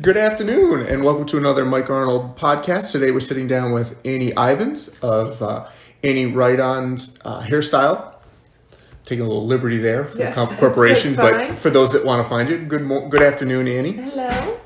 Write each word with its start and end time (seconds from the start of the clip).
Good 0.00 0.16
afternoon, 0.16 0.86
and 0.86 1.02
welcome 1.04 1.26
to 1.26 1.36
another 1.36 1.64
Mike 1.64 1.90
Arnold 1.90 2.36
podcast. 2.36 2.92
Today 2.92 3.10
we're 3.10 3.18
sitting 3.20 3.46
down 3.48 3.72
with 3.72 3.96
Annie 4.04 4.30
Ivens 4.32 4.98
of 5.02 5.42
uh, 5.42 5.66
Annie 6.04 6.26
Righton's 6.26 7.12
uh, 7.24 7.42
Hairstyle. 7.42 8.14
Taking 9.04 9.24
a 9.24 9.28
little 9.28 9.46
liberty 9.46 9.78
there 9.78 10.04
for 10.04 10.18
Yes, 10.18 10.34
the 10.34 10.46
comp- 10.46 10.58
corporation, 10.58 11.16
but 11.16 11.56
for 11.58 11.70
those 11.70 11.92
that 11.92 12.04
want 12.04 12.22
to 12.22 12.28
find 12.28 12.48
you, 12.48 12.58
good 12.58 12.82
mo- 12.82 13.08
good 13.08 13.22
afternoon, 13.22 13.66
Annie. 13.66 13.92
Hello. 13.92 14.58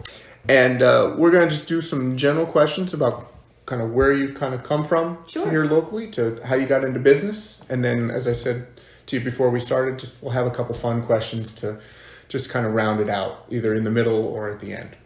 And 0.48 0.82
uh, 0.82 1.14
we're 1.16 1.30
going 1.30 1.48
to 1.48 1.54
just 1.54 1.66
do 1.66 1.80
some 1.80 2.16
general 2.16 2.44
questions 2.44 2.92
about 2.92 3.32
kind 3.64 3.80
of 3.80 3.92
where 3.92 4.12
you've 4.12 4.34
kind 4.34 4.52
of 4.54 4.62
come 4.62 4.84
from 4.84 5.18
Sure. 5.26 5.48
here 5.50 5.64
locally 5.64 6.06
to 6.10 6.38
how 6.44 6.54
you 6.54 6.66
got 6.66 6.84
into 6.84 7.00
business. 7.00 7.62
And 7.70 7.82
then, 7.82 8.10
as 8.10 8.28
I 8.28 8.32
said 8.32 8.66
to 9.06 9.16
you 9.18 9.24
before 9.24 9.48
we 9.48 9.58
started, 9.58 9.98
just 9.98 10.22
we'll 10.22 10.32
have 10.32 10.46
a 10.46 10.50
couple 10.50 10.74
fun 10.74 11.02
questions 11.02 11.54
to 11.54 11.80
just 12.28 12.50
kind 12.50 12.66
of 12.66 12.74
round 12.74 13.00
it 13.00 13.08
out, 13.08 13.46
either 13.48 13.74
in 13.74 13.84
the 13.84 13.90
middle 13.90 14.26
or 14.26 14.50
at 14.50 14.60
the 14.60 14.74
end. 14.74 14.96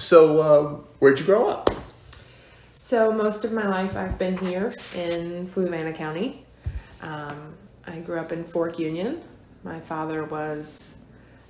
So, 0.00 0.38
uh, 0.40 0.68
where'd 0.98 1.20
you 1.20 1.26
grow 1.26 1.46
up? 1.46 1.68
So 2.72 3.12
most 3.12 3.44
of 3.44 3.52
my 3.52 3.68
life 3.68 3.96
I've 3.96 4.18
been 4.18 4.38
here 4.38 4.74
in 4.94 5.46
Fluvanna 5.46 5.94
County. 5.94 6.42
Um, 7.02 7.52
I 7.86 7.98
grew 7.98 8.18
up 8.18 8.32
in 8.32 8.42
Fork 8.42 8.78
Union. 8.78 9.20
My 9.62 9.78
father 9.78 10.24
was 10.24 10.96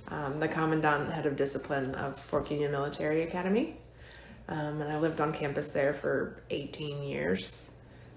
um, 0.09 0.37
the 0.41 0.49
commandant 0.49 1.13
head 1.13 1.25
of 1.25 1.37
discipline 1.37 1.95
of 1.95 2.19
Fork 2.19 2.51
Union 2.51 2.73
Military 2.73 3.23
Academy. 3.23 3.77
Um, 4.49 4.81
and 4.81 4.91
I 4.91 4.99
lived 4.99 5.21
on 5.21 5.31
campus 5.31 5.69
there 5.69 5.93
for 5.93 6.43
18 6.49 7.03
years. 7.03 7.71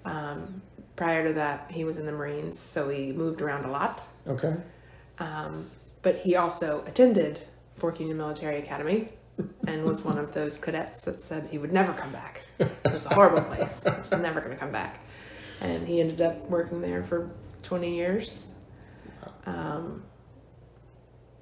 Um, 0.05 0.63
prior 0.97 1.29
to 1.29 1.35
that, 1.35 1.71
he 1.71 1.85
was 1.85 1.97
in 1.97 2.07
the 2.07 2.13
Marines, 2.13 2.59
so 2.59 2.89
he 2.89 3.13
moved 3.13 3.41
around 3.41 3.67
a 3.67 3.71
lot. 3.71 4.03
Okay. 4.27 4.57
Um, 5.21 5.71
but 6.03 6.17
he 6.17 6.35
also 6.35 6.83
attended 6.89 7.39
Fork 7.77 8.01
Union 8.01 8.17
Military 8.17 8.59
Academy 8.59 9.11
and 9.67 9.85
was 9.85 10.03
one 10.03 10.19
of 10.19 10.33
those 10.35 10.59
cadets 10.59 11.01
that 11.03 11.23
said 11.23 11.49
he 11.51 11.59
would 11.59 11.73
never 11.73 11.93
come 11.93 12.13
back. 12.13 12.43
It 12.59 12.71
was 12.85 13.07
a 13.07 13.15
horrible 13.15 13.43
place. 13.43 13.83
He 13.83 13.91
was 13.91 14.11
never 14.13 14.41
going 14.41 14.53
to 14.53 14.59
come 14.59 14.71
back. 14.73 15.01
And 15.61 15.87
he 15.89 16.01
ended 16.01 16.21
up 16.21 16.49
working 16.49 16.81
there 16.81 17.03
for 17.03 17.31
20 17.63 17.95
years. 17.97 18.49
Um, 19.47 20.05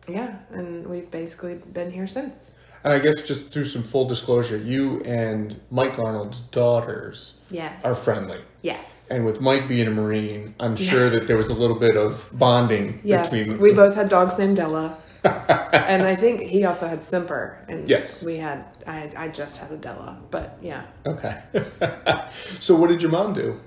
yeah, 0.09 0.37
and 0.51 0.87
we've 0.87 1.11
basically 1.11 1.55
been 1.55 1.91
here 1.91 2.07
since. 2.07 2.51
And 2.84 2.93
I 2.93 2.99
guess 2.99 3.23
just 3.23 3.53
through 3.53 3.67
some 3.67 3.83
full 3.84 4.06
disclosure, 4.09 4.56
you 4.56 5.01
and 5.03 5.61
Mike 5.71 5.99
Arnold's 6.01 6.41
daughters 6.41 7.34
Yes. 7.51 7.84
are 7.84 7.95
friendly. 7.95 8.41
yes. 8.62 9.06
And 9.11 9.25
with 9.27 9.41
Mike 9.41 9.69
being 9.69 9.87
a 9.87 9.91
Marine, 9.91 10.55
I'm 10.59 10.75
sure 10.75 11.11
that 11.11 11.27
there 11.27 11.37
was 11.37 11.49
a 11.49 11.55
little 11.55 11.79
bit 11.79 11.97
of 11.97 12.29
bonding 12.33 13.01
Yes. 13.05 13.29
between. 13.29 13.61
We 13.61 13.73
both 13.75 13.95
had 13.95 14.09
dogs 14.09 14.39
named 14.39 14.56
Della. 14.56 14.97
and 15.73 16.03
I 16.03 16.17
think 16.17 16.41
he 16.41 16.65
also 16.65 16.87
had 16.89 17.05
Semper. 17.05 17.65
And 17.69 17.89
Yes. 17.89 18.23
we 18.23 18.39
had, 18.39 18.65
I, 18.87 19.11
I 19.17 19.28
just 19.28 19.59
had 19.59 19.70
Adela, 19.70 20.19
But 20.31 20.59
yeah. 20.61 20.83
Okay. 21.06 21.41
so, 22.61 22.75
what 22.77 22.89
did 22.89 23.01
your 23.03 23.11
mom 23.11 23.33
do? 23.34 23.61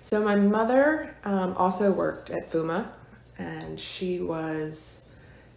So 0.00 0.22
my 0.24 0.36
mother 0.36 1.16
um, 1.24 1.54
also 1.56 1.90
worked 1.90 2.30
at 2.30 2.48
FUMA, 2.48 2.86
and 3.38 3.78
she 3.80 4.20
was 4.20 5.00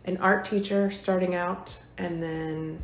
an 0.05 0.17
art 0.17 0.43
teacher 0.43 0.89
starting 0.89 1.35
out, 1.35 1.77
and 1.99 2.21
then 2.23 2.81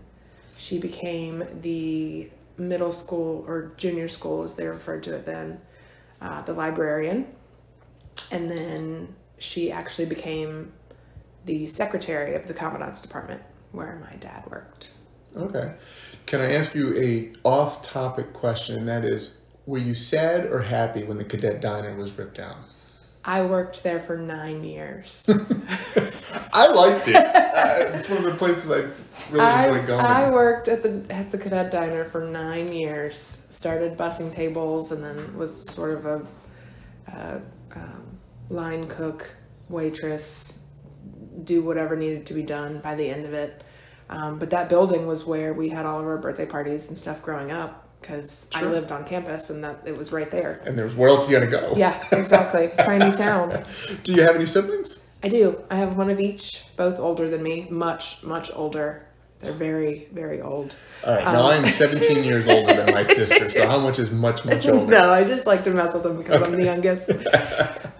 she 0.57 0.77
became 0.77 1.43
the 1.61 2.29
middle 2.57 2.91
school 2.91 3.43
or 3.47 3.71
junior 3.77 4.07
school, 4.07 4.43
as 4.43 4.53
they 4.53 4.67
referred 4.67 5.01
to 5.03 5.15
it 5.15 5.25
then, 5.25 5.59
uh, 6.21 6.43
the 6.43 6.53
librarian, 6.53 7.25
and 8.31 8.49
then 8.49 9.15
she 9.39 9.71
actually 9.71 10.05
became 10.05 10.71
the 11.45 11.67
secretary 11.67 12.35
of 12.35 12.47
the 12.47 12.53
commandant's 12.53 13.01
department, 13.01 13.41
where 13.71 14.01
my 14.09 14.15
dad 14.17 14.45
worked. 14.49 14.91
Okay. 15.35 15.73
Can 16.25 16.41
I 16.41 16.53
ask 16.53 16.73
you 16.73 16.97
a 16.97 17.33
off-topic 17.43 18.33
question? 18.33 18.77
And 18.77 18.87
that 18.87 19.05
is, 19.05 19.37
were 19.65 19.77
you 19.77 19.95
sad 19.95 20.45
or 20.45 20.61
happy 20.61 21.03
when 21.03 21.17
the 21.17 21.25
cadet 21.25 21.61
diner 21.61 21.95
was 21.95 22.17
ripped 22.17 22.37
down? 22.37 22.63
I 23.27 23.41
worked 23.41 23.81
there 23.81 23.99
for 23.99 24.17
nine 24.17 24.63
years. 24.63 25.23
I 26.53 26.67
liked 26.67 27.07
it. 27.07 27.15
uh, 27.15 27.97
it's 27.97 28.07
one 28.07 28.19
of 28.19 28.23
the 28.25 28.35
places 28.37 28.71
I 28.71 28.87
really 29.31 29.45
I, 29.45 29.67
enjoyed 29.67 29.87
going. 29.87 30.05
I 30.05 30.29
worked 30.29 30.67
at 30.67 30.83
the 30.83 31.03
at 31.09 31.31
the 31.31 31.39
cadet 31.39 31.71
diner 31.71 32.05
for 32.05 32.23
nine 32.23 32.71
years. 32.71 33.41
Started 33.49 33.97
bussing 33.97 34.33
tables 34.33 34.91
and 34.91 35.03
then 35.03 35.35
was 35.35 35.63
sort 35.65 35.97
of 35.97 36.05
a, 36.05 36.27
uh 37.11 37.39
um, 37.75 38.17
line 38.49 38.87
cook, 38.87 39.35
waitress, 39.69 40.59
do 41.43 41.61
whatever 41.63 41.95
needed 41.95 42.25
to 42.27 42.33
be 42.33 42.43
done 42.43 42.79
by 42.79 42.95
the 42.95 43.09
end 43.09 43.25
of 43.25 43.33
it. 43.33 43.63
Um, 44.09 44.37
but 44.39 44.49
that 44.51 44.69
building 44.69 45.07
was 45.07 45.25
where 45.25 45.53
we 45.53 45.69
had 45.69 45.85
all 45.85 45.99
of 45.99 46.05
our 46.05 46.17
birthday 46.17 46.45
parties 46.45 46.87
and 46.89 46.97
stuff 46.97 47.21
growing 47.23 47.51
up 47.51 47.87
because 48.01 48.47
I 48.53 48.61
lived 48.63 48.91
on 48.91 49.03
campus 49.05 49.49
and 49.49 49.63
that 49.63 49.81
it 49.85 49.97
was 49.97 50.11
right 50.11 50.29
there. 50.29 50.61
and 50.65 50.77
there's 50.77 50.93
where 50.95 51.09
else 51.09 51.27
you 51.29 51.35
gotta 51.39 51.49
go? 51.49 51.73
Yeah, 51.75 51.99
exactly. 52.11 52.69
Tiny 52.77 53.15
town. 53.15 53.65
Do 54.03 54.13
you 54.13 54.21
have 54.21 54.35
any 54.35 54.45
siblings? 54.45 55.01
I 55.23 55.27
do. 55.27 55.63
I 55.71 55.77
have 55.77 55.97
one 55.97 56.11
of 56.11 56.19
each, 56.19 56.65
both 56.77 56.99
older 56.99 57.27
than 57.27 57.41
me, 57.41 57.65
much, 57.71 58.21
much 58.21 58.51
older. 58.53 59.07
They're 59.39 59.53
very, 59.53 60.07
very 60.13 60.39
old. 60.39 60.75
All 61.03 61.15
right. 61.15 61.23
Now 61.25 61.47
Um, 61.49 61.65
I'm 61.65 61.69
17 61.71 62.23
years 62.29 62.47
older 62.47 62.73
than 62.75 62.93
my 62.93 63.01
sister. 63.01 63.49
So 63.49 63.65
how 63.67 63.79
much 63.79 63.97
is 63.97 64.11
much 64.11 64.45
much 64.45 64.67
older? 64.67 64.85
No, 64.85 65.09
I 65.11 65.23
just 65.23 65.47
like 65.47 65.63
to 65.63 65.71
mess 65.71 65.95
with 65.95 66.03
them 66.03 66.17
because 66.17 66.43
I'm 66.43 66.51
the 66.55 66.63
youngest. 66.63 67.09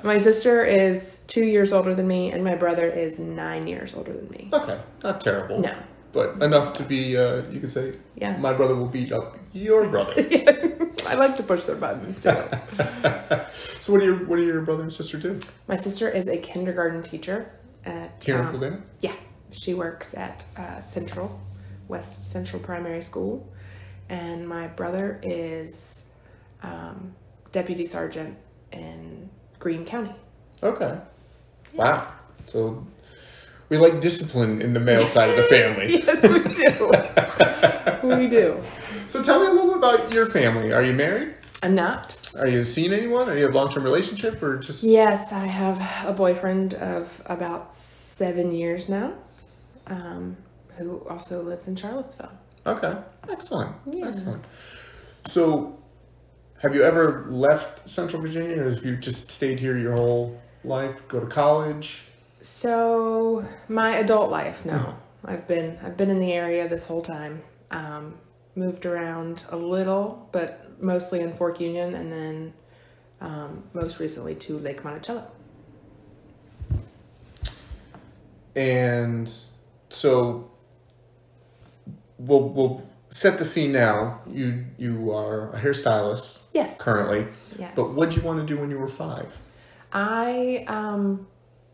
My 0.06 0.18
sister 0.18 0.64
is 0.64 1.24
two 1.28 1.44
years 1.44 1.74
older 1.74 1.96
than 1.96 2.08
me, 2.08 2.32
and 2.32 2.44
my 2.44 2.56
brother 2.56 2.88
is 2.88 3.20
nine 3.20 3.68
years 3.68 3.96
older 3.96 4.14
than 4.14 4.30
me. 4.30 4.50
Okay. 4.54 4.80
Not 5.04 5.20
terrible. 5.20 5.60
No. 5.60 5.76
But 6.12 6.42
enough 6.42 6.74
to 6.76 6.84
be. 6.84 7.18
Uh, 7.18 7.44
you 7.50 7.60
could 7.60 7.72
say. 7.72 7.96
Yeah. 8.16 8.38
My 8.38 8.54
brother 8.54 8.76
will 8.76 8.88
beat 8.88 9.12
up 9.12 9.38
your 9.52 9.90
brother. 9.90 10.14
I 11.08 11.16
like 11.16 11.36
to 11.38 11.44
push 11.44 11.66
their 11.66 11.76
buttons 11.76 12.22
too. 12.22 12.30
so 13.80 13.92
what 13.92 14.00
do 14.00 14.06
your 14.06 14.16
what 14.26 14.38
do 14.38 14.44
your 14.44 14.62
brother 14.62 14.84
and 14.84 14.92
sister 14.92 15.18
do 15.18 15.40
my 15.68 15.76
sister 15.76 16.10
is 16.10 16.28
a 16.28 16.38
kindergarten 16.38 17.04
teacher 17.04 17.52
at 17.86 18.24
here 18.24 18.40
in 18.40 18.64
um, 18.64 18.84
Yeah, 19.02 19.16
she 19.52 19.74
works 19.74 20.14
at 20.16 20.44
uh, 20.58 20.82
Central, 20.82 21.40
West 21.88 22.32
Central 22.32 22.62
Primary 22.62 23.02
School, 23.02 23.52
and 24.10 24.48
my 24.48 24.68
brother 24.68 25.20
is 25.22 26.06
um, 26.64 27.14
deputy 27.52 27.86
sergeant 27.86 28.38
in 28.72 29.30
Greene 29.60 29.86
County. 29.86 30.16
Okay. 30.64 30.98
Wow. 31.74 32.12
So 32.46 32.86
we 33.70 33.78
like 33.78 34.00
discipline 34.00 34.62
in 34.62 34.74
the 34.74 34.80
male 34.80 35.08
side 35.08 35.30
of 35.30 35.36
the 35.36 35.44
family. 35.44 35.88
Yes, 36.06 36.22
we 36.24 36.40
do. 38.04 38.16
we 38.18 38.28
do. 38.28 38.62
So 39.08 39.24
tell 39.24 39.40
me 39.40 39.48
a 39.48 39.52
little 39.52 39.70
bit 39.70 39.78
about 39.78 40.14
your 40.14 40.26
family. 40.26 40.72
Are 40.72 40.84
you 40.84 40.94
married? 40.94 41.36
I'm 41.64 41.76
not. 41.76 42.16
Are 42.38 42.48
you 42.48 42.64
seeing 42.64 42.94
anyone? 42.94 43.30
Are 43.30 43.38
you 43.38 43.48
a 43.48 43.50
long 43.50 43.70
term 43.70 43.84
relationship 43.84 44.42
or 44.44 44.58
just 44.58 44.84
Yes, 44.84 45.32
I 45.32 45.46
have 45.46 45.82
a 46.08 46.14
boyfriend 46.14 46.76
of 46.76 47.22
about 47.26 47.74
seven 47.74 48.54
years 48.54 48.88
now, 48.90 49.14
um, 49.88 50.38
who 50.78 51.06
also 51.10 51.42
lives 51.42 51.68
in 51.68 51.76
Charlottesville. 51.76 52.32
Okay. 52.66 52.96
Excellent. 53.30 53.76
Yeah. 53.92 54.08
Excellent. 54.08 54.44
So 55.28 55.80
have 56.60 56.74
you 56.74 56.84
ever 56.84 57.26
left 57.30 57.88
Central 57.88 58.22
Virginia 58.22 58.62
or 58.62 58.70
have 58.72 58.86
you 58.86 58.96
just 58.98 59.30
stayed 59.30 59.60
here 59.60 59.78
your 59.78 59.94
whole 59.94 60.42
life? 60.64 61.08
Go 61.08 61.20
to 61.20 61.28
college? 61.28 62.04
So 62.42 63.46
my 63.68 63.98
adult 63.98 64.32
life, 64.32 64.66
no, 64.66 64.96
I've 65.24 65.48
been 65.48 65.78
I've 65.84 65.98
been 65.98 66.10
in 66.10 66.20
the 66.20 66.34
area 66.34 66.68
this 66.68 66.86
whole 66.86 67.02
time. 67.02 67.42
Um, 67.72 68.16
moved 68.56 68.86
around 68.86 69.44
a 69.50 69.58
little, 69.58 70.30
but 70.32 70.82
mostly 70.82 71.20
in 71.20 71.34
Fork 71.34 71.60
Union, 71.60 71.94
and 71.96 72.12
then 72.12 72.54
um, 73.22 73.64
most 73.74 74.00
recently 74.00 74.36
to 74.36 74.58
Lake 74.58 74.84
Monticello. 74.84 75.30
And 78.56 79.32
so 79.90 80.50
we'll 82.18 82.50
we'll 82.50 82.88
set 83.16 83.38
the 83.38 83.46
scene 83.46 83.72
now. 83.72 84.20
You 84.28 84.66
you 84.78 85.10
are 85.14 85.54
a 85.54 85.60
hairstylist 85.62 86.40
Yes. 86.52 86.78
currently. 86.78 87.28
Yes. 87.58 87.72
But 87.74 87.94
what 87.94 88.10
did 88.10 88.18
you 88.18 88.24
want 88.24 88.46
to 88.46 88.54
do 88.54 88.60
when 88.60 88.70
you 88.70 88.78
were 88.78 88.90
five? 88.90 89.34
I 89.94 90.66
um 90.68 91.26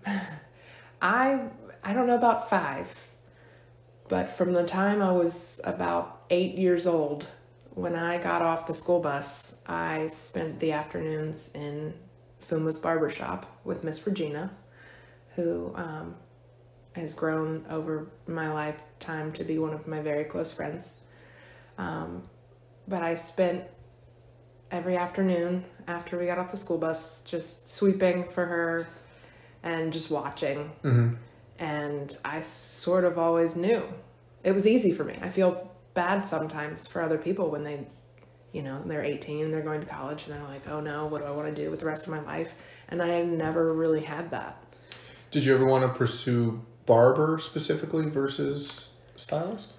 I 1.02 1.48
I 1.84 1.94
don't 1.94 2.06
know 2.06 2.16
about 2.16 2.48
5 2.48 3.08
but 4.08 4.30
from 4.30 4.54
the 4.54 4.64
time 4.68 5.02
I 5.02 5.12
was 5.12 5.60
about 5.64 6.22
8 6.30 6.54
years 6.56 6.86
old 6.86 7.26
when 7.74 7.96
I 7.96 8.20
got 8.20 8.44
off 8.44 8.68
the 8.68 8.76
school 8.76 9.00
bus 9.00 9.56
I 9.66 10.08
spent 10.10 10.60
the 10.60 10.74
afternoons 10.74 11.50
in 11.56 11.96
FUMA's 12.48 12.78
barber 12.78 13.10
shop 13.10 13.48
with 13.64 13.84
Miss 13.84 14.06
Regina 14.06 14.52
who 15.36 15.74
um 15.76 16.16
has 16.94 17.16
grown 17.16 17.66
over 17.68 18.08
my 18.28 18.52
lifetime 18.54 19.32
to 19.32 19.44
be 19.44 19.58
one 19.58 19.74
of 19.74 19.88
my 19.88 20.02
very 20.02 20.26
close 20.26 20.54
friends. 20.54 20.92
Um, 21.82 22.24
but 22.88 23.02
I 23.02 23.16
spent 23.16 23.64
every 24.70 24.98
afternoon 24.98 25.66
after 25.88 26.18
we 26.18 26.28
got 26.28 26.38
off 26.38 26.52
the 26.52 26.58
school 26.58 26.78
bus 26.78 27.24
just 27.24 27.70
sweeping 27.70 28.30
for 28.30 28.46
her 28.46 28.88
and 29.64 29.92
just 29.92 30.12
watching. 30.12 30.72
Mm-hmm. 30.84 31.16
And 31.58 32.18
I 32.24 32.42
sort 32.42 33.04
of 33.04 33.18
always 33.18 33.56
knew. 33.56 33.84
It 34.44 34.52
was 34.52 34.68
easy 34.68 34.92
for 34.92 35.04
me. 35.04 35.18
I 35.22 35.30
feel 35.30 35.72
bad 35.94 36.26
sometimes 36.26 36.88
for 36.88 37.02
other 37.02 37.18
people 37.18 37.50
when 37.50 37.64
they, 37.64 37.88
you 38.52 38.62
know, 38.62 38.82
they're 38.86 39.04
18 39.04 39.46
and 39.46 39.54
they're 39.54 39.62
going 39.62 39.82
to 39.82 39.88
college 39.88 40.26
and 40.26 40.34
they're 40.34 40.48
like, 40.48 40.68
oh 40.68 40.82
no, 40.82 41.08
what 41.08 41.22
do 41.22 41.28
I 41.28 41.32
want 41.32 41.54
to 41.54 41.64
do 41.64 41.72
with 41.72 41.80
the 41.80 41.86
rest 41.88 42.06
of 42.06 42.14
my 42.14 42.22
life? 42.22 42.54
And 42.90 43.02
I 43.02 43.24
never 43.24 43.74
really 43.74 44.02
had 44.02 44.30
that. 44.32 44.64
Did 45.32 45.46
you 45.46 45.56
ever 45.56 45.66
want 45.66 45.84
to 45.84 45.98
pursue 45.98 46.62
barber 46.86 47.40
specifically 47.40 48.06
versus 48.08 48.90
stylist? 49.16 49.74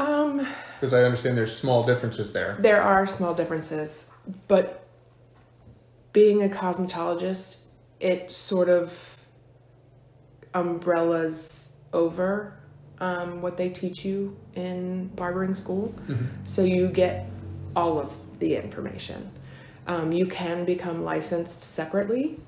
Um, 0.00 0.46
Because 0.78 0.94
I 0.94 1.02
understand 1.04 1.36
there's 1.36 1.56
small 1.56 1.82
differences 1.82 2.32
there. 2.32 2.56
there 2.60 2.82
are 2.82 3.06
small 3.06 3.34
differences, 3.34 4.06
but 4.48 4.86
being 6.12 6.42
a 6.42 6.48
cosmetologist, 6.48 7.60
it 8.00 8.32
sort 8.32 8.68
of 8.68 9.18
umbrellas 10.54 11.76
over 11.92 12.54
um, 12.98 13.40
what 13.42 13.56
they 13.56 13.68
teach 13.68 14.04
you 14.04 14.36
in 14.54 15.08
barbering 15.08 15.54
school. 15.54 15.94
So 16.44 16.62
you 16.64 16.88
get 16.88 17.26
all 17.76 17.98
of 17.98 18.16
the 18.38 18.56
information. 18.56 19.30
Um, 19.86 20.12
you 20.12 20.26
can 20.26 20.64
become 20.64 21.04
licensed 21.04 21.62
separately 21.62 22.40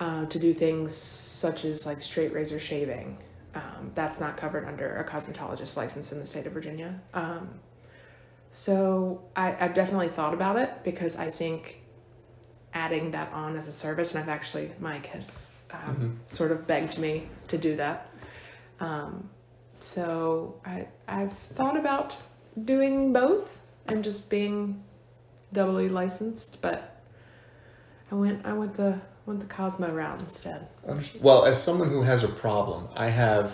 uh, 0.00 0.26
to 0.26 0.38
do 0.38 0.52
things 0.54 0.94
such 0.94 1.64
as 1.64 1.86
like 1.86 2.02
straight 2.02 2.32
razor 2.32 2.58
shaving. 2.58 3.18
Um, 3.56 3.92
that's 3.94 4.20
not 4.20 4.36
covered 4.36 4.66
under 4.66 4.98
a 4.98 5.04
cosmetologist 5.04 5.78
license 5.78 6.12
in 6.12 6.20
the 6.20 6.26
state 6.26 6.46
of 6.46 6.52
Virginia. 6.52 7.00
Um, 7.14 7.48
so 8.52 9.22
I, 9.34 9.56
I've 9.58 9.72
definitely 9.72 10.08
thought 10.08 10.34
about 10.34 10.56
it 10.56 10.84
because 10.84 11.16
I 11.16 11.30
think 11.30 11.80
adding 12.74 13.12
that 13.12 13.32
on 13.32 13.56
as 13.56 13.66
a 13.66 13.72
service, 13.72 14.14
and 14.14 14.22
I've 14.22 14.28
actually, 14.28 14.72
Mike 14.78 15.06
has 15.06 15.48
um, 15.70 16.18
sort 16.28 16.52
of 16.52 16.66
begged 16.66 16.98
me 16.98 17.28
to 17.48 17.56
do 17.56 17.76
that. 17.76 18.10
Um, 18.78 19.30
so 19.80 20.60
I, 20.66 20.88
I've 21.08 21.32
thought 21.32 21.78
about 21.78 22.14
doing 22.62 23.14
both 23.14 23.60
and 23.86 24.04
just 24.04 24.28
being 24.28 24.84
doubly 25.54 25.88
licensed, 25.88 26.60
but 26.60 27.02
I 28.12 28.16
went 28.16 28.44
I 28.44 28.52
went 28.52 28.76
the 28.76 29.00
went 29.26 29.40
the 29.40 29.46
Cosmo 29.46 29.90
route 29.92 30.20
instead. 30.20 30.68
Well, 31.20 31.44
as 31.44 31.62
someone 31.62 31.90
who 31.90 32.02
has 32.02 32.24
a 32.24 32.28
problem, 32.28 32.88
I 32.94 33.08
have 33.08 33.52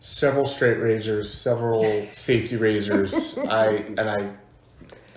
several 0.00 0.46
straight 0.46 0.78
razors, 0.78 1.32
several 1.32 1.82
safety 2.14 2.56
razors. 2.56 3.36
I 3.38 3.68
and 3.98 4.00
I 4.00 4.30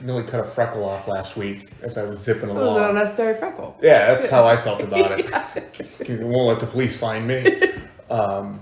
nearly 0.01 0.23
cut 0.23 0.39
a 0.39 0.43
freckle 0.45 0.83
off 0.85 1.07
last 1.07 1.35
week 1.37 1.69
as 1.83 1.97
I 1.97 2.03
was 2.05 2.19
zipping 2.19 2.49
along. 2.49 2.61
It 2.63 2.65
was 2.67 2.75
an 2.77 2.83
unnecessary 2.85 3.37
freckle. 3.37 3.77
Yeah, 3.81 4.13
that's 4.15 4.29
how 4.29 4.45
I 4.45 4.57
felt 4.57 4.81
about 4.81 5.19
it. 5.19 5.29
It 5.99 6.21
won't 6.21 6.47
let 6.47 6.59
the 6.59 6.67
police 6.67 6.97
find 6.97 7.27
me. 7.27 7.61
Um, 8.09 8.61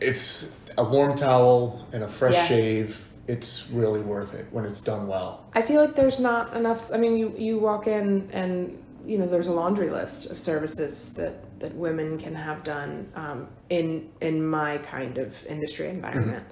it's 0.00 0.56
a 0.78 0.82
warm 0.82 1.18
towel 1.18 1.86
and 1.92 2.02
a 2.02 2.08
fresh 2.08 2.32
Yeah. 2.32 2.46
shave. 2.46 3.12
It's 3.28 3.68
really 3.70 4.00
worth 4.00 4.32
it 4.32 4.46
when 4.52 4.64
it's 4.64 4.80
done 4.80 5.06
well. 5.06 5.44
I 5.52 5.60
feel 5.60 5.82
like 5.82 5.94
there's 5.94 6.18
not 6.18 6.56
enough. 6.56 6.90
I 6.90 6.96
mean, 6.96 7.18
you 7.18 7.34
you 7.36 7.58
walk 7.58 7.86
in 7.86 8.30
and 8.32 8.82
you 9.06 9.18
know 9.18 9.26
there's 9.26 9.48
a 9.48 9.52
laundry 9.52 9.88
list 9.88 10.30
of 10.30 10.38
services 10.38 11.12
that 11.14 11.58
that 11.60 11.74
women 11.74 12.18
can 12.18 12.34
have 12.34 12.64
done 12.64 13.10
um, 13.14 13.48
in 13.70 14.10
in 14.20 14.44
my 14.44 14.78
kind 14.78 15.18
of 15.18 15.46
industry 15.46 15.88
environment, 15.88 16.44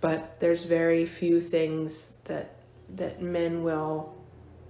but 0.00 0.40
there's 0.40 0.64
very 0.64 1.04
few 1.04 1.40
things 1.40 2.14
that 2.24 2.56
that 2.96 3.20
men 3.20 3.62
will 3.62 4.14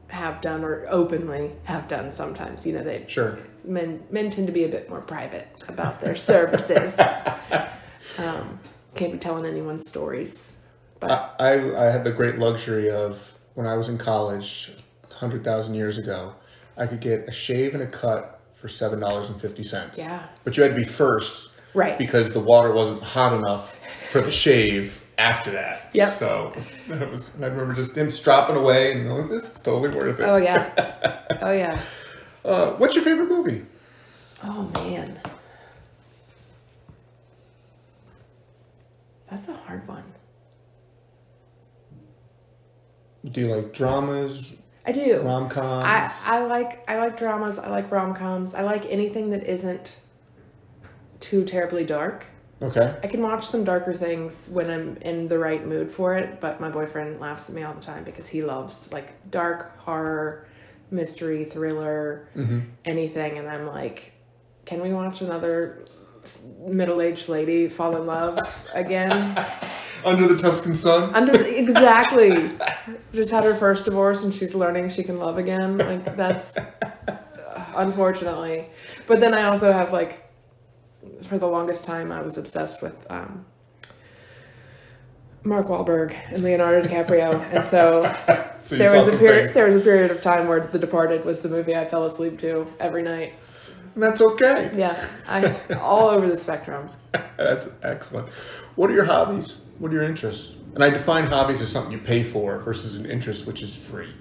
have 0.09 0.41
done 0.41 0.63
or 0.63 0.87
openly 0.91 1.53
have 1.65 1.89
done. 1.89 2.13
Sometimes, 2.13 2.67
you 2.67 2.75
know, 2.75 2.83
they 2.83 3.05
Sure. 3.09 3.39
men 3.65 4.03
men 4.11 4.31
tend 4.31 4.47
to 4.49 4.53
be 4.53 4.65
a 4.65 4.69
bit 4.69 4.91
more 4.91 5.01
private 5.01 5.49
about 5.69 6.01
their 6.01 6.17
services. 6.17 6.99
um, 8.19 8.59
can't 8.95 9.13
be 9.13 9.19
telling 9.19 9.47
anyone 9.47 9.81
stories, 9.81 10.57
but 11.01 11.11
I, 11.39 11.53
I 11.53 11.87
I 11.87 11.91
had 11.91 12.05
the 12.05 12.13
great 12.13 12.39
luxury 12.39 12.91
of 12.91 13.33
when 13.55 13.67
I 13.67 13.75
was 13.75 13.89
in 13.89 13.97
college, 13.97 14.73
hundred 15.11 15.45
thousand 15.45 15.75
years 15.75 15.99
ago, 15.99 16.35
I 16.77 16.87
could 16.87 17.01
get 17.01 17.29
a 17.29 17.33
shave 17.33 17.75
and 17.75 17.83
a 17.83 17.87
cut 17.87 18.41
for 18.53 18.69
seven 18.69 19.01
dollars 19.01 19.29
and 19.29 19.41
fifty 19.41 19.63
cents. 19.63 19.99
Yeah. 19.99 20.23
But 20.45 20.57
you 20.57 20.63
had 20.63 20.71
to 20.71 20.77
be 20.77 20.85
first 20.85 21.51
right. 21.75 21.99
because 21.99 22.33
the 22.33 22.41
water 22.41 22.73
wasn't 22.73 23.03
hot 23.03 23.33
enough 23.35 23.75
for 24.11 24.21
the 24.21 24.33
shave 24.33 25.05
after 25.19 25.51
that. 25.51 25.91
yeah. 25.93 26.07
So 26.07 26.55
that 26.89 27.11
was 27.11 27.35
I 27.41 27.47
remember 27.47 27.75
just 27.75 27.97
him 27.97 28.11
stropping 28.11 28.57
away 28.57 28.93
and 28.93 29.07
going, 29.07 29.29
this 29.29 29.45
is 29.55 29.61
totally 29.61 29.95
worth 29.95 30.21
it. 30.21 30.25
Oh 30.25 30.37
yeah. 30.37 31.19
Oh 31.43 31.51
yeah. 31.51 31.81
Uh, 32.45 32.73
what's 32.75 32.95
your 32.95 33.03
favorite 33.03 33.29
movie? 33.29 33.65
Oh 34.45 34.71
man. 34.75 35.19
That's 39.29 39.49
a 39.49 39.55
hard 39.55 39.89
one. 39.89 40.05
Do 43.25 43.41
you 43.41 43.55
like 43.55 43.73
dramas, 43.73 44.55
I 44.85 44.93
do. 44.93 45.21
rom 45.23 45.49
coms? 45.49 45.85
I, 45.87 46.13
I 46.25 46.45
like 46.45 46.89
I 46.89 46.99
like 46.99 47.17
dramas, 47.17 47.59
I 47.59 47.69
like 47.69 47.91
rom 47.91 48.15
coms, 48.15 48.55
I 48.55 48.63
like 48.63 48.85
anything 48.87 49.31
that 49.31 49.45
isn't 49.45 49.97
too 51.21 51.45
terribly 51.45 51.85
dark. 51.85 52.27
okay. 52.61 52.97
I 53.03 53.07
can 53.07 53.23
watch 53.23 53.47
some 53.47 53.65
darker 53.65 53.95
things 53.95 54.49
when 54.51 54.71
I'm 54.71 54.97
in 54.99 55.29
the 55.29 55.39
right 55.39 55.65
mood 55.65 55.91
for 55.91 56.15
it, 56.17 56.41
but 56.41 56.61
my 56.61 56.69
boyfriend 56.69 57.21
laughs 57.21 57.49
at 57.49 57.55
me 57.55 57.63
all 57.63 57.75
the 57.75 57.81
time 57.81 58.05
because 58.05 58.27
he 58.29 58.43
loves 58.43 58.93
like 58.93 59.31
dark 59.31 59.79
horror, 59.79 60.47
mystery, 60.91 61.45
thriller, 61.45 62.29
mm-hmm. 62.37 62.61
anything, 62.85 63.39
and 63.39 63.49
I'm 63.49 63.67
like, 63.67 64.13
can 64.65 64.81
we 64.81 64.93
watch 64.93 65.21
another 65.21 65.85
middle-aged 66.61 67.29
lady 67.29 67.69
fall 67.69 67.97
in 67.97 68.07
love 68.07 68.39
again? 68.75 69.37
Under 70.05 70.27
the 70.27 70.37
Tuscan 70.37 70.75
Sun. 70.75 71.15
Under 71.15 71.41
exactly, 71.45 72.51
just 73.15 73.31
had 73.31 73.45
her 73.45 73.55
first 73.55 73.85
divorce 73.85 74.23
and 74.23 74.35
she's 74.35 74.55
learning 74.55 74.91
she 74.91 75.03
can 75.03 75.19
love 75.19 75.39
again. 75.39 75.79
Like 75.79 76.17
that's 76.17 76.55
unfortunately, 77.75 78.67
but 79.07 79.21
then 79.21 79.35
I 79.35 79.45
also 79.45 79.73
have 79.73 79.93
like, 79.93 80.31
for 81.23 81.39
the 81.39 81.47
longest 81.49 81.85
time 81.85 82.13
I 82.13 82.23
was 82.23 82.37
obsessed 82.37 82.83
with 82.83 82.95
um, 83.11 83.45
Mark 85.45 85.67
Wahlberg 85.69 86.15
and 86.31 86.43
Leonardo 86.43 86.87
DiCaprio, 86.87 87.41
and 87.53 87.65
so 87.65 88.03
So 88.63 88.77
there 88.77 88.95
was 88.95 89.09
a 89.09 89.19
period. 89.19 89.41
things. 89.41 89.55
There 89.55 89.67
was 89.67 89.75
a 89.75 89.81
period 89.81 90.11
of 90.11 90.23
time 90.23 90.47
where 90.47 90.61
The 90.61 90.79
Departed 90.79 91.25
was 91.25 91.41
the 91.41 91.49
movie 91.49 91.75
I 91.75 91.85
fell 91.85 92.05
asleep 92.05 92.39
to 92.41 92.73
every 92.79 93.03
night. 93.03 93.35
And 93.95 94.03
that's 94.03 94.21
okay. 94.21 94.71
Yeah, 94.75 95.05
I 95.29 95.55
all 95.81 96.09
over 96.09 96.29
the 96.29 96.39
spectrum. 96.39 96.89
That's 97.37 97.69
excellent. 97.83 98.29
What 98.77 98.89
are 98.89 98.95
your 98.95 99.05
hobbies? 99.05 99.61
What 99.83 99.91
are 99.91 99.95
your 99.95 100.05
interests? 100.05 100.53
And 100.77 100.85
I 100.85 100.91
define 100.91 101.25
hobbies 101.25 101.61
as 101.61 101.69
something 101.69 101.91
you 101.91 101.99
pay 101.99 102.23
for 102.23 102.61
versus 102.61 102.99
an 102.99 103.05
interest 103.05 103.49
which 103.49 103.63
is 103.63 103.75
free. 103.75 104.13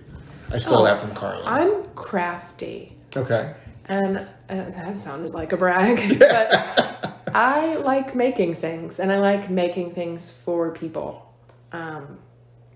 I 0.52 0.58
stole 0.58 0.80
Oh, 0.80 0.84
that 0.86 1.00
from 1.00 1.14
Carlin. 1.14 1.44
I'm 1.46 1.84
crafty. 1.94 2.98
okay. 3.16 3.54
And 3.86 4.18
uh, 4.18 4.26
that 4.50 5.00
sounded 5.00 5.34
like 5.36 5.54
a 5.54 5.58
brag, 5.58 6.18
but 6.20 7.22
I 7.36 7.76
like 7.76 8.16
making 8.16 8.56
things, 8.56 9.00
and 9.00 9.12
I 9.12 9.20
like 9.20 9.52
making 9.52 9.94
things 9.94 10.32
for 10.32 10.72
people. 10.72 11.32
Um, 11.72 12.18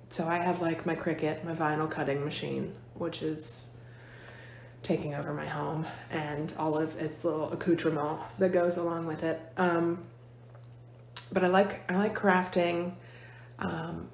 so 0.10 0.28
I 0.28 0.38
have 0.38 0.62
like 0.62 0.86
my 0.86 0.96
Cricut, 0.96 1.44
my 1.44 1.56
vinyl 1.56 1.90
cutting 1.90 2.24
machine, 2.24 2.76
which 2.94 3.24
is 3.24 3.68
taking 4.84 5.16
over 5.16 5.34
my 5.34 5.48
home, 5.48 5.88
and 6.12 6.54
all 6.60 6.78
of 6.78 6.96
its 7.02 7.24
little 7.26 7.52
accoutrement 7.52 8.20
that 8.38 8.52
goes 8.52 8.78
along 8.78 9.08
with 9.08 9.24
it. 9.24 9.42
Um, 9.58 10.04
but 11.32 11.44
I 11.44 11.48
like 11.48 11.90
I 11.92 11.96
like 11.98 12.16
crafting. 12.16 12.94
Um, 13.60 14.10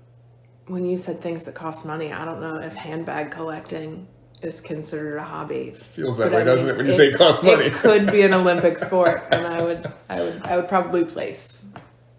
when 0.67 0.85
you 0.85 0.97
said 0.97 1.21
things 1.21 1.43
that 1.43 1.55
cost 1.55 1.85
money, 1.85 2.13
I 2.13 2.23
don't 2.25 2.39
know 2.39 2.57
if 2.57 2.75
handbag 2.75 3.31
collecting 3.31 4.07
is 4.41 4.61
considered 4.61 5.17
a 5.17 5.23
hobby. 5.23 5.71
Feels 5.71 6.17
that 6.17 6.25
But 6.25 6.33
way, 6.33 6.41
I 6.41 6.43
doesn't 6.45 6.65
mean, 6.67 6.75
it, 6.75 6.77
when 6.77 6.85
you 6.85 6.91
say 6.93 7.07
it 7.07 7.15
costs 7.17 7.43
money? 7.43 7.65
It 7.65 7.73
could 7.73 8.11
be 8.11 8.21
an 8.21 8.33
Olympic 8.33 8.77
sport, 8.87 9.23
and 9.31 9.45
I 9.45 9.61
would, 9.61 9.91
I 10.09 10.21
would, 10.21 10.41
I 10.43 10.55
would 10.55 10.67
probably 10.69 11.03
place. 11.03 11.63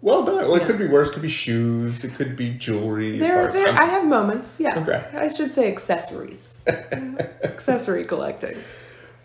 well 0.01 0.23
done. 0.25 0.35
Well, 0.35 0.55
it 0.55 0.61
Yeah. 0.61 0.67
could 0.67 0.77
be 0.77 0.87
worse. 0.87 1.09
It 1.09 1.13
could 1.13 1.21
be 1.21 1.29
shoes. 1.29 2.03
It 2.03 2.13
could 2.15 2.35
be 2.35 2.51
jewelry. 2.51 3.17
There, 3.17 3.51
there, 3.51 3.69
I 3.69 3.85
have 3.85 4.05
moments. 4.05 4.59
Yeah, 4.59 4.79
Okay. 4.79 5.03
I 5.17 5.27
should 5.29 5.53
say 5.53 5.69
accessories, 5.71 6.59
accessory 7.43 8.05
collecting. 8.05 8.57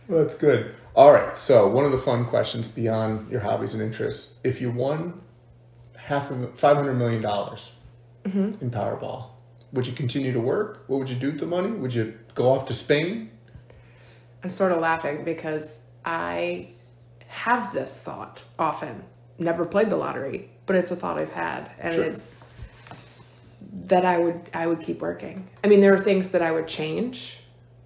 Well, 0.08 0.22
That's 0.22 0.36
good. 0.36 0.74
All 0.94 1.12
right. 1.12 1.36
So 1.36 1.68
one 1.68 1.84
of 1.84 1.92
the 1.92 1.98
fun 1.98 2.24
questions 2.24 2.66
beyond 2.68 3.30
your 3.30 3.40
hobbies 3.40 3.74
and 3.74 3.82
interests: 3.82 4.34
if 4.42 4.60
you 4.60 4.70
won 4.70 5.20
half 6.08 6.30
of 6.30 6.58
five 6.58 6.76
hundred 6.76 6.94
million 6.94 7.22
dollars 7.22 7.74
Mm-hmm. 8.24 8.62
in 8.62 8.70
Powerball, 8.70 9.26
would 9.72 9.86
you 9.86 9.92
continue 9.94 10.32
to 10.32 10.40
work? 10.40 10.84
What 10.86 10.98
would 10.98 11.08
you 11.08 11.16
do 11.16 11.28
with 11.30 11.40
the 11.40 11.46
money? 11.46 11.70
Would 11.70 11.94
you 11.94 12.18
go 12.34 12.50
off 12.50 12.66
to 12.66 12.74
Spain? 12.74 13.30
I'm 14.44 14.50
sort 14.50 14.72
of 14.72 14.80
laughing 14.80 15.24
because 15.24 15.78
I 16.04 16.70
have 17.28 17.72
this 17.72 17.98
thought 18.00 18.44
often. 18.58 19.04
Never 19.38 19.64
played 19.64 19.88
the 19.88 19.96
lottery, 19.96 20.50
but 20.66 20.76
it's 20.76 20.90
a 20.90 20.96
thought 20.96 21.16
I've 21.18 21.32
had, 21.32 21.70
and 21.78 21.94
Sure. 21.94 22.04
it's 22.04 22.40
that 23.86 24.04
I 24.04 24.18
would 24.18 24.50
I 24.52 24.66
would 24.66 24.80
keep 24.82 25.00
working. 25.00 25.48
I 25.64 25.68
mean, 25.68 25.80
there 25.80 25.94
are 25.94 26.00
things 26.00 26.30
that 26.30 26.42
I 26.42 26.50
would 26.50 26.68
change 26.68 27.38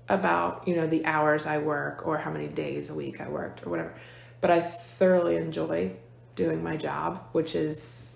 about 0.08 0.66
you 0.66 0.74
know 0.74 0.86
the 0.86 1.04
hours 1.04 1.46
I 1.46 1.58
work 1.58 2.06
or 2.06 2.18
how 2.18 2.30
many 2.32 2.48
days 2.48 2.90
a 2.90 2.94
week 2.94 3.20
I 3.20 3.28
worked 3.28 3.64
or 3.66 3.70
whatever, 3.70 3.94
but 4.40 4.50
I 4.50 4.60
thoroughly 4.60 5.36
enjoy 5.36 5.92
doing 6.34 6.64
my 6.64 6.76
job, 6.76 7.22
which 7.32 7.54
is 7.54 8.08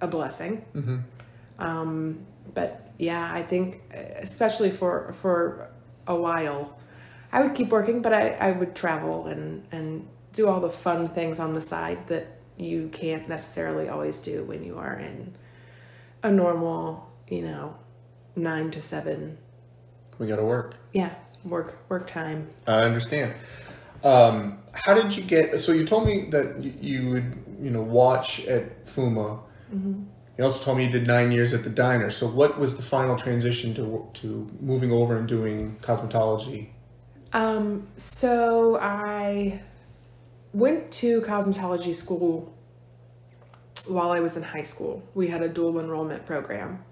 a 0.00 0.06
blessing. 0.06 0.64
Um, 1.58 2.26
but 2.54 2.92
yeah, 2.98 3.32
I 3.32 3.42
think 3.42 3.82
especially 3.92 4.70
for 4.70 5.12
for 5.12 5.70
a 6.06 6.14
while, 6.14 6.78
I 7.32 7.42
would 7.42 7.54
keep 7.54 7.68
working, 7.68 8.02
but 8.02 8.12
I, 8.12 8.30
I 8.30 8.52
would 8.52 8.74
travel 8.74 9.26
and 9.26 9.66
and 9.72 10.06
do 10.32 10.48
all 10.48 10.60
the 10.60 10.70
fun 10.70 11.08
things 11.08 11.40
on 11.40 11.54
the 11.54 11.60
side 11.60 12.06
that 12.08 12.38
you 12.56 12.88
can't 12.92 13.28
necessarily 13.28 13.88
always 13.88 14.18
do 14.18 14.44
when 14.44 14.64
you 14.64 14.78
are 14.78 14.94
in 14.94 15.34
a 16.22 16.30
normal, 16.30 17.08
you 17.28 17.42
know, 17.42 17.76
nine 18.34 18.70
to 18.72 18.80
seven. 18.80 19.38
We 20.18 20.26
got 20.26 20.36
to 20.36 20.44
work. 20.44 20.74
Yeah, 20.92 21.14
work 21.44 21.78
work 21.88 22.06
time. 22.06 22.48
I 22.66 22.82
understand. 22.82 23.34
Um, 24.04 24.58
how 24.72 24.94
did 24.94 25.16
you 25.16 25.22
get? 25.22 25.60
So 25.60 25.72
you 25.72 25.84
told 25.84 26.06
me 26.06 26.28
that 26.30 26.62
you, 26.62 26.74
you 26.80 27.10
would, 27.10 27.44
you 27.60 27.70
know, 27.70 27.82
watch 27.82 28.46
at 28.46 28.86
FUMA. 28.86 29.40
Mm-hmm. 29.74 30.04
You 30.36 30.44
also 30.44 30.64
told 30.64 30.78
me 30.78 30.84
you 30.84 30.90
did 30.90 31.06
nine 31.06 31.32
years 31.32 31.52
at 31.52 31.64
the 31.64 31.70
diner. 31.70 32.10
So 32.10 32.28
what 32.28 32.58
was 32.58 32.76
the 32.76 32.82
final 32.82 33.16
transition 33.16 33.74
to 33.74 34.08
to 34.14 34.48
moving 34.60 34.92
over 34.92 35.16
and 35.16 35.26
doing 35.26 35.76
cosmetology? 35.82 36.68
Um, 37.32 37.88
so 37.96 38.78
I 38.80 39.60
went 40.52 40.90
to 40.92 41.20
cosmetology 41.22 41.94
school 41.94 42.54
while 43.86 44.10
I 44.10 44.20
was 44.20 44.36
in 44.36 44.42
high 44.42 44.62
school. 44.62 45.02
We 45.14 45.28
had 45.28 45.42
a 45.42 45.48
dual 45.48 45.78
enrollment 45.80 46.24
program 46.24 46.84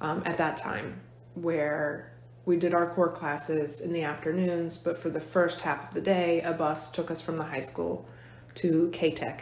um, 0.00 0.22
at 0.24 0.38
that 0.38 0.56
time 0.56 1.00
where 1.34 2.12
we 2.44 2.56
did 2.56 2.74
our 2.74 2.88
core 2.88 3.10
classes 3.10 3.80
in 3.80 3.92
the 3.92 4.02
afternoons, 4.02 4.78
but 4.78 4.98
for 4.98 5.10
the 5.10 5.20
first 5.20 5.60
half 5.60 5.88
of 5.88 5.94
the 5.94 6.00
day, 6.00 6.40
a 6.42 6.52
bus 6.52 6.90
took 6.90 7.10
us 7.10 7.20
from 7.20 7.36
the 7.36 7.44
high 7.44 7.60
school 7.60 8.06
to 8.54 8.88
CATEC 8.92 9.40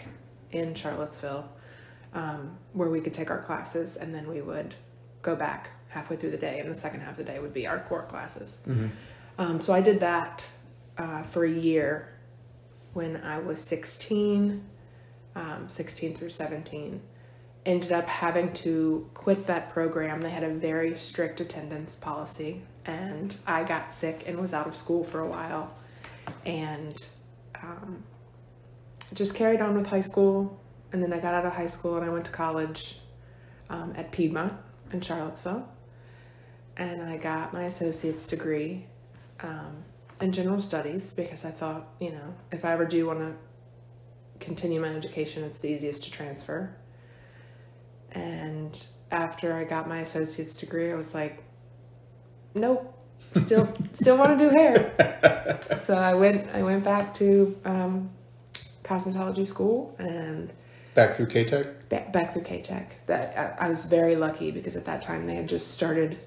in 0.50 0.74
Charlottesville, 0.74 1.50
um, 2.14 2.56
where 2.72 2.88
we 2.88 3.00
could 3.00 3.12
take 3.12 3.30
our 3.30 3.42
classes 3.42 3.96
and 3.96 4.14
then 4.14 4.28
we 4.28 4.40
would 4.40 4.74
go 5.22 5.34
back 5.36 5.70
halfway 5.88 6.16
through 6.16 6.30
the 6.30 6.36
day, 6.36 6.58
and 6.58 6.70
the 6.70 6.76
second 6.76 7.00
half 7.00 7.12
of 7.12 7.16
the 7.18 7.24
day 7.24 7.38
would 7.38 7.54
be 7.54 7.66
our 7.66 7.78
core 7.78 8.02
classes. 8.02 8.58
Mm-hmm. 8.68 8.88
Um, 9.38 9.60
so 9.60 9.72
I 9.72 9.80
did 9.80 10.00
that 10.00 10.50
uh, 10.98 11.22
for 11.22 11.44
a 11.44 11.50
year 11.50 12.12
when 12.92 13.16
I 13.16 13.38
was 13.38 13.60
16, 13.60 14.62
um, 15.34 15.68
16 15.68 16.14
through 16.14 16.30
17. 16.30 17.00
Ended 17.66 17.92
up 17.92 18.06
having 18.08 18.52
to 18.52 19.08
quit 19.14 19.46
that 19.46 19.72
program. 19.72 20.20
They 20.20 20.30
had 20.30 20.42
a 20.42 20.52
very 20.52 20.94
strict 20.94 21.40
attendance 21.40 21.94
policy, 21.94 22.62
and 22.84 23.34
I 23.46 23.64
got 23.64 23.92
sick 23.92 24.24
and 24.26 24.38
was 24.38 24.52
out 24.52 24.66
of 24.66 24.76
school 24.76 25.02
for 25.02 25.20
a 25.20 25.26
while. 25.26 25.72
And 26.44 26.94
um, 27.62 28.02
just 29.14 29.34
carried 29.34 29.60
on 29.60 29.76
with 29.76 29.86
high 29.86 30.02
school. 30.02 30.60
And 30.94 31.02
then 31.02 31.12
I 31.12 31.18
got 31.18 31.34
out 31.34 31.44
of 31.44 31.54
high 31.54 31.66
school 31.66 31.96
and 31.96 32.04
I 32.04 32.08
went 32.08 32.24
to 32.26 32.30
college 32.30 33.00
um, 33.68 33.94
at 33.96 34.12
Piedmont 34.12 34.52
in 34.92 35.00
Charlottesville. 35.00 35.68
And 36.76 37.02
I 37.02 37.16
got 37.16 37.52
my 37.52 37.64
associate's 37.64 38.28
degree 38.28 38.86
um, 39.40 39.82
in 40.20 40.30
general 40.30 40.60
studies 40.60 41.12
because 41.12 41.44
I 41.44 41.50
thought, 41.50 41.88
you 41.98 42.12
know, 42.12 42.36
if 42.52 42.64
I 42.64 42.70
ever 42.70 42.84
do 42.84 43.08
want 43.08 43.18
to 43.18 43.34
continue 44.38 44.80
my 44.80 44.94
education, 44.94 45.42
it's 45.42 45.58
the 45.58 45.66
easiest 45.66 46.04
to 46.04 46.12
transfer. 46.12 46.76
And 48.12 48.80
after 49.10 49.52
I 49.52 49.64
got 49.64 49.88
my 49.88 49.98
associate's 49.98 50.54
degree, 50.54 50.92
I 50.92 50.94
was 50.94 51.12
like, 51.12 51.42
nope, 52.54 52.96
still 53.34 53.68
still 53.94 54.16
want 54.16 54.38
to 54.38 54.48
do 54.48 54.56
hair. 54.56 55.60
so 55.76 55.96
I 55.96 56.14
went 56.14 56.54
I 56.54 56.62
went 56.62 56.84
back 56.84 57.16
to 57.16 57.58
um, 57.64 58.10
cosmetology 58.84 59.44
school 59.44 59.96
and 59.98 60.52
back 60.94 61.14
through 61.14 61.26
CATEC. 61.26 61.88
Back, 61.88 62.12
back 62.12 62.32
through 62.32 62.42
CATEC. 62.42 62.86
That 63.06 63.58
I, 63.60 63.66
I 63.66 63.68
was 63.68 63.84
very 63.84 64.16
lucky 64.16 64.50
because 64.50 64.76
at 64.76 64.84
that 64.86 65.02
time 65.02 65.26
they 65.26 65.34
had 65.34 65.48
just 65.48 65.72
started 65.72 66.18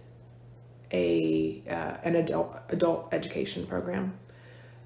a 0.92 1.64
uh, 1.70 1.98
an 2.04 2.16
adult 2.16 2.58
adult 2.70 3.14
education 3.14 3.66
program 3.66 4.18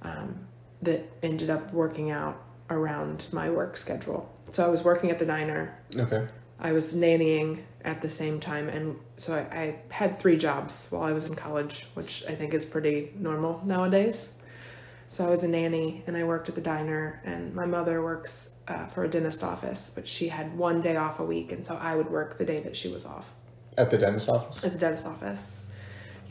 um, 0.02 0.48
that 0.82 1.12
ended 1.22 1.50
up 1.50 1.74
working 1.74 2.12
out 2.12 2.42
around 2.70 3.28
my 3.32 3.50
work 3.50 3.78
schedule. 3.78 4.32
So 4.52 4.66
I 4.66 4.70
was 4.70 4.84
working 4.84 5.12
at 5.12 5.20
the 5.20 5.26
diner. 5.26 5.78
Okay. 5.96 6.28
I 6.60 6.74
was 6.74 6.94
nannying 6.94 7.64
at 7.84 8.02
the 8.02 8.10
same 8.10 8.40
time, 8.40 8.70
and 8.70 8.98
so 9.18 9.34
I, 9.34 9.58
I 9.58 9.76
had 9.90 10.20
three 10.20 10.38
jobs 10.38 10.88
while 10.92 11.04
I 11.04 11.12
was 11.12 11.26
in 11.26 11.36
college, 11.36 11.88
which 11.96 12.24
I 12.28 12.36
think 12.36 12.54
is 12.54 12.66
pretty 12.66 13.12
normal 13.18 13.62
nowadays. 13.66 14.34
So 15.12 15.26
I 15.26 15.30
was 15.30 15.44
a 15.44 15.48
nanny, 15.48 16.04
and 16.08 16.16
I 16.16 16.24
worked 16.24 16.48
at 16.48 16.56
the 16.56 16.62
diner, 16.62 17.22
and 17.26 17.54
my 17.54 17.66
mother 17.66 18.02
works 18.02 18.52
uh, 18.68 18.86
for 18.88 19.04
a 19.04 19.10
dentist 19.10 19.44
office, 19.44 19.92
but 19.94 20.08
she 20.08 20.30
had 20.30 20.58
one 20.58 20.82
day 20.82 20.96
off 20.96 21.20
a 21.20 21.26
week, 21.26 21.52
and 21.52 21.66
so 21.66 21.76
I 21.76 21.96
would 21.96 22.10
work 22.10 22.38
the 22.38 22.46
day 22.46 22.62
that 22.62 22.78
she 22.78 22.88
was 22.88 23.06
off. 23.06 23.34
At 23.78 23.92
the 23.92 23.98
dentist 23.98 24.30
office. 24.30 24.64
At 24.64 24.72
the 24.72 24.80
dentist 24.80 25.06
office 25.06 25.64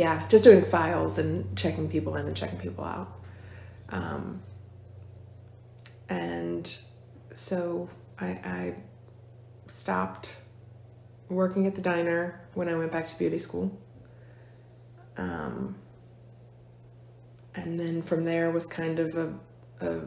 yeah, 0.00 0.26
just 0.28 0.44
doing 0.44 0.64
files 0.64 1.18
and 1.18 1.54
checking 1.58 1.86
people 1.86 2.16
in 2.16 2.26
and 2.26 2.34
checking 2.34 2.58
people 2.58 2.84
out. 2.84 3.20
Um, 3.90 4.42
and 6.08 6.74
so 7.34 7.90
I, 8.18 8.26
I 8.26 8.74
stopped 9.66 10.36
working 11.28 11.66
at 11.66 11.74
the 11.74 11.82
diner 11.82 12.48
when 12.54 12.70
I 12.70 12.76
went 12.76 12.90
back 12.90 13.08
to 13.08 13.18
beauty 13.18 13.36
school. 13.36 13.78
Um, 15.18 15.76
and 17.54 17.78
then 17.78 18.02
from 18.02 18.24
there 18.24 18.50
was 18.50 18.66
kind 18.66 18.98
of 18.98 19.14
a, 19.16 19.34
a, 19.80 19.98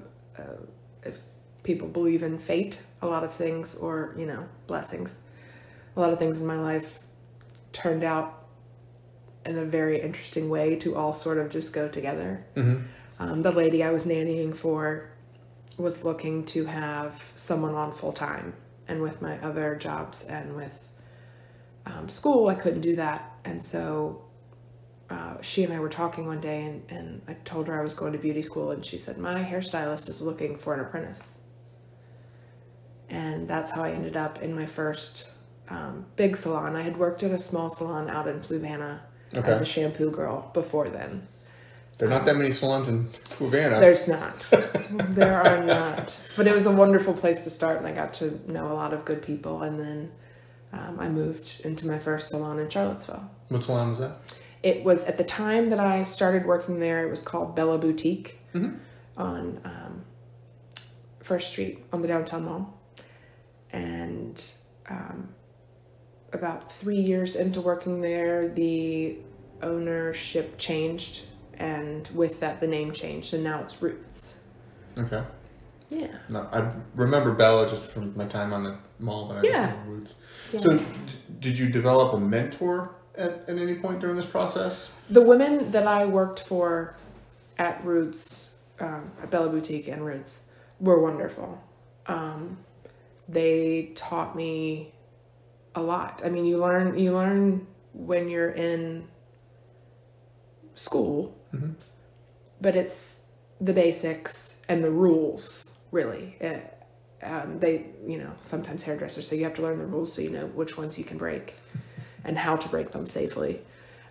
a, 0.41 0.43
if 1.03 1.21
people 1.63 1.87
believe 1.87 2.23
in 2.23 2.37
fate, 2.37 2.77
a 3.01 3.07
lot 3.07 3.23
of 3.23 3.33
things, 3.33 3.75
or, 3.75 4.15
you 4.17 4.25
know, 4.25 4.47
blessings, 4.67 5.17
a 5.95 5.99
lot 5.99 6.11
of 6.11 6.19
things 6.19 6.39
in 6.39 6.47
my 6.47 6.59
life 6.59 6.99
turned 7.71 8.03
out 8.03 8.45
in 9.45 9.57
a 9.57 9.65
very 9.65 10.01
interesting 10.01 10.49
way 10.49 10.75
to 10.75 10.95
all 10.95 11.13
sort 11.13 11.37
of 11.37 11.49
just 11.49 11.73
go 11.73 11.87
together. 11.87 12.45
Mm-hmm. 12.55 12.83
Um, 13.19 13.41
the 13.41 13.51
lady 13.51 13.83
I 13.83 13.91
was 13.91 14.05
nannying 14.05 14.55
for 14.55 15.09
was 15.77 16.03
looking 16.03 16.45
to 16.45 16.65
have 16.65 17.31
someone 17.35 17.75
on 17.75 17.91
full 17.91 18.13
time, 18.13 18.53
and 18.87 19.01
with 19.01 19.21
my 19.21 19.39
other 19.39 19.75
jobs 19.75 20.23
and 20.23 20.55
with 20.55 20.89
um, 21.85 22.09
school, 22.09 22.47
I 22.47 22.55
couldn't 22.55 22.81
do 22.81 22.95
that. 22.95 23.31
And 23.43 23.61
so 23.61 24.23
uh, 25.13 25.39
she 25.41 25.63
and 25.63 25.71
I 25.71 25.79
were 25.79 25.89
talking 25.89 26.25
one 26.25 26.41
day, 26.41 26.63
and, 26.63 26.83
and 26.89 27.21
I 27.27 27.33
told 27.45 27.67
her 27.67 27.79
I 27.79 27.83
was 27.83 27.93
going 27.93 28.13
to 28.13 28.17
beauty 28.17 28.41
school, 28.41 28.71
and 28.71 28.83
she 28.83 28.97
said, 28.97 29.17
My 29.19 29.43
hairstylist 29.43 30.09
is 30.09 30.21
looking 30.21 30.57
for 30.57 30.73
an 30.73 30.79
apprentice. 30.79 31.35
And 33.09 33.47
that's 33.47 33.69
how 33.71 33.83
I 33.83 33.91
ended 33.91 34.17
up 34.17 34.41
in 34.41 34.55
my 34.55 34.65
first 34.65 35.29
um, 35.69 36.07
big 36.15 36.35
salon. 36.35 36.75
I 36.75 36.81
had 36.81 36.97
worked 36.97 37.21
at 37.21 37.31
a 37.31 37.39
small 37.39 37.69
salon 37.69 38.09
out 38.09 38.27
in 38.27 38.39
Fluvanna 38.39 39.01
okay. 39.35 39.47
as 39.47 39.61
a 39.61 39.65
shampoo 39.65 40.09
girl 40.09 40.49
before 40.53 40.89
then. 40.89 41.27
There 41.99 42.07
are 42.07 42.11
not 42.11 42.21
um, 42.21 42.25
that 42.25 42.37
many 42.37 42.51
salons 42.51 42.87
in 42.87 43.09
Fluvanna. 43.25 43.79
There's 43.79 44.07
not. 44.07 44.47
there 45.13 45.43
are 45.43 45.63
not. 45.63 46.17
But 46.35 46.47
it 46.47 46.55
was 46.55 46.65
a 46.65 46.71
wonderful 46.71 47.13
place 47.13 47.41
to 47.41 47.51
start, 47.51 47.77
and 47.77 47.85
I 47.85 47.91
got 47.91 48.15
to 48.15 48.51
know 48.51 48.71
a 48.71 48.73
lot 48.73 48.93
of 48.93 49.05
good 49.05 49.21
people. 49.21 49.61
And 49.61 49.79
then 49.79 50.11
um, 50.71 50.99
I 50.99 51.07
moved 51.07 51.61
into 51.63 51.85
my 51.85 51.99
first 51.99 52.29
salon 52.29 52.57
in 52.57 52.67
Charlottesville. 52.67 53.29
What 53.49 53.63
salon 53.63 53.89
was 53.89 53.99
that? 53.99 54.17
It 54.63 54.83
was 54.83 55.03
at 55.03 55.17
the 55.17 55.23
time 55.23 55.69
that 55.69 55.79
I 55.79 56.03
started 56.03 56.45
working 56.45 56.79
there. 56.79 57.05
It 57.05 57.09
was 57.09 57.21
called 57.21 57.55
Bella 57.55 57.77
Boutique 57.77 58.39
mm-hmm. 58.53 58.77
on 59.17 59.61
um, 59.65 60.05
First 61.21 61.51
Street 61.51 61.83
on 61.91 62.01
the 62.01 62.07
downtown 62.07 62.45
mall, 62.45 62.79
and 63.71 64.43
um, 64.89 65.29
about 66.31 66.71
three 66.71 66.99
years 66.99 67.35
into 67.35 67.61
working 67.61 68.01
there, 68.01 68.47
the 68.47 69.17
ownership 69.61 70.57
changed, 70.57 71.25
and 71.55 72.09
with 72.13 72.39
that, 72.39 72.59
the 72.59 72.67
name 72.67 72.91
changed, 72.91 73.33
and 73.33 73.43
now 73.43 73.61
it's 73.61 73.81
Roots. 73.81 74.37
Okay. 74.97 75.23
Yeah. 75.89 76.07
No, 76.29 76.47
I 76.51 76.71
remember 76.95 77.33
Bella 77.33 77.67
just 77.67 77.91
from 77.91 78.15
my 78.17 78.25
time 78.25 78.53
on 78.53 78.63
the 78.63 78.77
mall, 78.99 79.27
but 79.27 79.37
I 79.37 79.47
yeah. 79.47 79.67
don't 79.67 79.85
know 79.85 79.91
Roots. 79.91 80.15
Yeah. 80.51 80.59
So, 80.59 80.77
d- 80.77 80.85
did 81.39 81.57
you 81.57 81.69
develop 81.69 82.13
a 82.13 82.19
mentor 82.19 82.95
at, 83.17 83.45
at 83.47 83.57
any 83.57 83.75
point 83.75 83.99
during 83.99 84.15
this 84.15 84.25
process? 84.25 84.93
The 85.09 85.21
women 85.21 85.71
that 85.71 85.87
I 85.87 86.05
worked 86.05 86.41
for 86.41 86.95
at 87.57 87.83
Roots, 87.83 88.51
um, 88.79 89.11
at 89.21 89.29
Bella 89.29 89.49
Boutique 89.49 89.87
and 89.87 90.05
Roots, 90.05 90.41
were 90.79 90.99
wonderful. 90.99 91.61
Um, 92.07 92.57
they 93.27 93.91
taught 93.95 94.35
me 94.35 94.93
a 95.75 95.81
lot. 95.81 96.21
I 96.23 96.29
mean, 96.29 96.45
you 96.45 96.57
learn 96.57 96.97
you 96.97 97.13
learn 97.13 97.67
when 97.93 98.29
you're 98.29 98.51
in 98.51 99.07
school, 100.75 101.37
mm-hmm. 101.53 101.71
but 102.59 102.75
it's 102.75 103.19
the 103.61 103.73
basics 103.73 104.59
and 104.67 104.83
the 104.83 104.91
rules 104.91 105.71
really. 105.91 106.35
It, 106.39 106.69
um, 107.21 107.59
they, 107.59 107.85
you 108.05 108.17
know, 108.17 108.33
sometimes 108.41 108.83
hairdressers 108.83 109.29
so 109.29 109.35
you 109.35 109.45
have 109.45 109.53
to 109.53 109.61
learn 109.61 109.79
the 109.79 109.85
rules 109.85 110.11
so 110.13 110.21
you 110.21 110.29
know 110.29 110.47
which 110.47 110.77
ones 110.77 110.97
you 110.97 111.05
can 111.05 111.17
break 111.17 111.55
and 112.23 112.37
how 112.37 112.55
to 112.55 112.67
break 112.69 112.91
them 112.91 113.07
safely. 113.07 113.61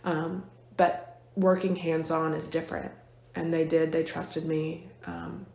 Um, 0.04 0.45
but 0.76 1.21
working 1.37 1.76
hands 1.76 2.11
on 2.11 2.35
is 2.35 2.49
different, 2.49 2.92
and 3.35 3.52
they 3.52 3.64
did. 3.64 3.92
They 3.92 4.02
trusted 4.02 4.47
me, 4.47 4.88
um, 5.07 5.47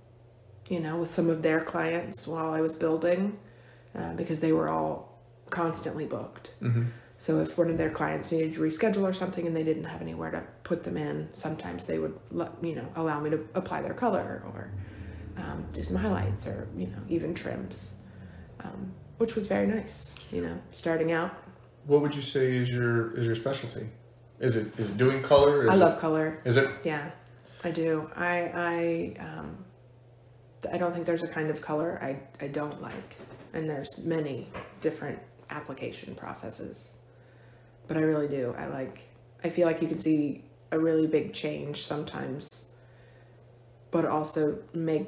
you 0.70 0.80
know, 0.80 0.98
with 0.98 1.14
some 1.14 1.30
of 1.30 1.42
their 1.42 1.62
clients 1.62 2.28
while 2.28 2.52
I 2.52 2.62
was 2.62 2.76
building, 2.76 3.38
uh, 3.96 4.14
because 4.14 4.40
they 4.40 4.52
were 4.52 4.70
all 4.70 5.20
constantly 5.50 6.06
booked. 6.06 6.54
Mm-hmm. 6.62 6.86
So 7.18 7.40
if 7.40 7.58
one 7.58 7.70
of 7.70 7.78
their 7.80 7.90
clients 7.90 8.32
needed 8.32 8.54
to 8.54 8.60
reschedule 8.62 9.02
or 9.02 9.14
something 9.14 9.48
and 9.48 9.56
they 9.56 9.64
didn't 9.64 9.86
have 9.86 10.02
anywhere 10.02 10.30
to 10.30 10.44
put 10.64 10.84
them 10.84 10.98
in, 10.98 11.30
sometimes 11.34 11.84
they 11.84 11.98
would 11.98 12.18
let, 12.32 12.52
you 12.62 12.76
know 12.76 12.88
allow 12.96 13.20
me 13.20 13.32
to 13.32 13.44
apply 13.56 13.82
their 13.82 13.96
color 13.96 14.44
or 14.54 14.72
um, 15.36 15.66
do 15.74 15.82
some 15.82 15.98
highlights 15.98 16.46
or 16.46 16.68
you 16.78 16.88
know 16.88 17.00
even 17.10 17.34
trims, 17.34 17.94
um, 18.60 18.94
which 19.18 19.34
was 19.36 19.48
very 19.48 19.66
nice. 19.66 20.14
You 20.32 20.42
know, 20.42 20.60
starting 20.70 21.12
out. 21.12 21.36
What 21.88 22.02
would 22.02 22.14
you 22.16 22.22
say 22.22 22.56
is 22.56 22.70
your 22.70 23.16
is 23.18 23.26
your 23.26 23.36
specialty? 23.36 23.90
Is 24.40 24.56
it 24.56 24.78
is 24.80 24.90
it 24.90 24.98
doing 24.98 25.22
color? 25.24 25.64
Is 25.64 25.70
I 25.70 25.76
it- 25.76 25.80
love 25.80 26.00
color. 26.00 26.40
Is 26.46 26.58
it? 26.58 26.70
Yeah, 26.84 27.10
I 27.64 27.72
do. 27.72 28.10
I 28.16 29.16
I 29.20 29.24
um, 29.24 29.66
I 30.72 30.78
don't 30.78 30.94
think 30.94 31.06
there's 31.06 31.24
a 31.24 31.28
kind 31.28 31.50
of 31.50 31.62
color 31.62 31.98
I 32.02 32.20
I 32.44 32.48
don't 32.50 32.82
like, 32.82 33.16
and 33.54 33.70
there's 33.70 33.98
many 34.00 34.50
different 34.82 35.20
application 35.50 36.14
processes, 36.14 36.92
but 37.88 37.96
I 37.98 38.02
really 38.02 38.28
do. 38.28 38.54
I 38.58 38.68
like. 38.68 39.04
I 39.44 39.50
feel 39.50 39.66
like 39.66 39.82
you 39.82 39.88
can 39.88 39.98
see 40.00 40.44
a 40.72 40.78
really 40.80 41.08
big 41.08 41.32
change 41.34 41.84
sometimes, 41.84 42.66
but 43.92 44.04
also 44.06 44.60
make 44.74 45.08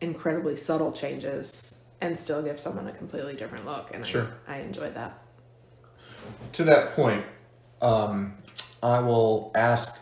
incredibly 0.00 0.56
subtle 0.56 0.90
changes 0.92 1.76
and 2.00 2.18
still 2.18 2.42
give 2.42 2.58
someone 2.58 2.86
a 2.88 2.92
completely 2.92 3.34
different 3.34 3.64
look, 3.66 3.94
and 3.94 4.04
Sure. 4.04 4.28
I, 4.48 4.56
I 4.56 4.58
enjoy 4.60 4.90
that. 4.90 5.22
To 6.52 6.64
that 6.64 6.94
point, 6.94 7.24
um, 7.80 8.34
I 8.82 8.98
will 9.00 9.52
ask 9.54 10.00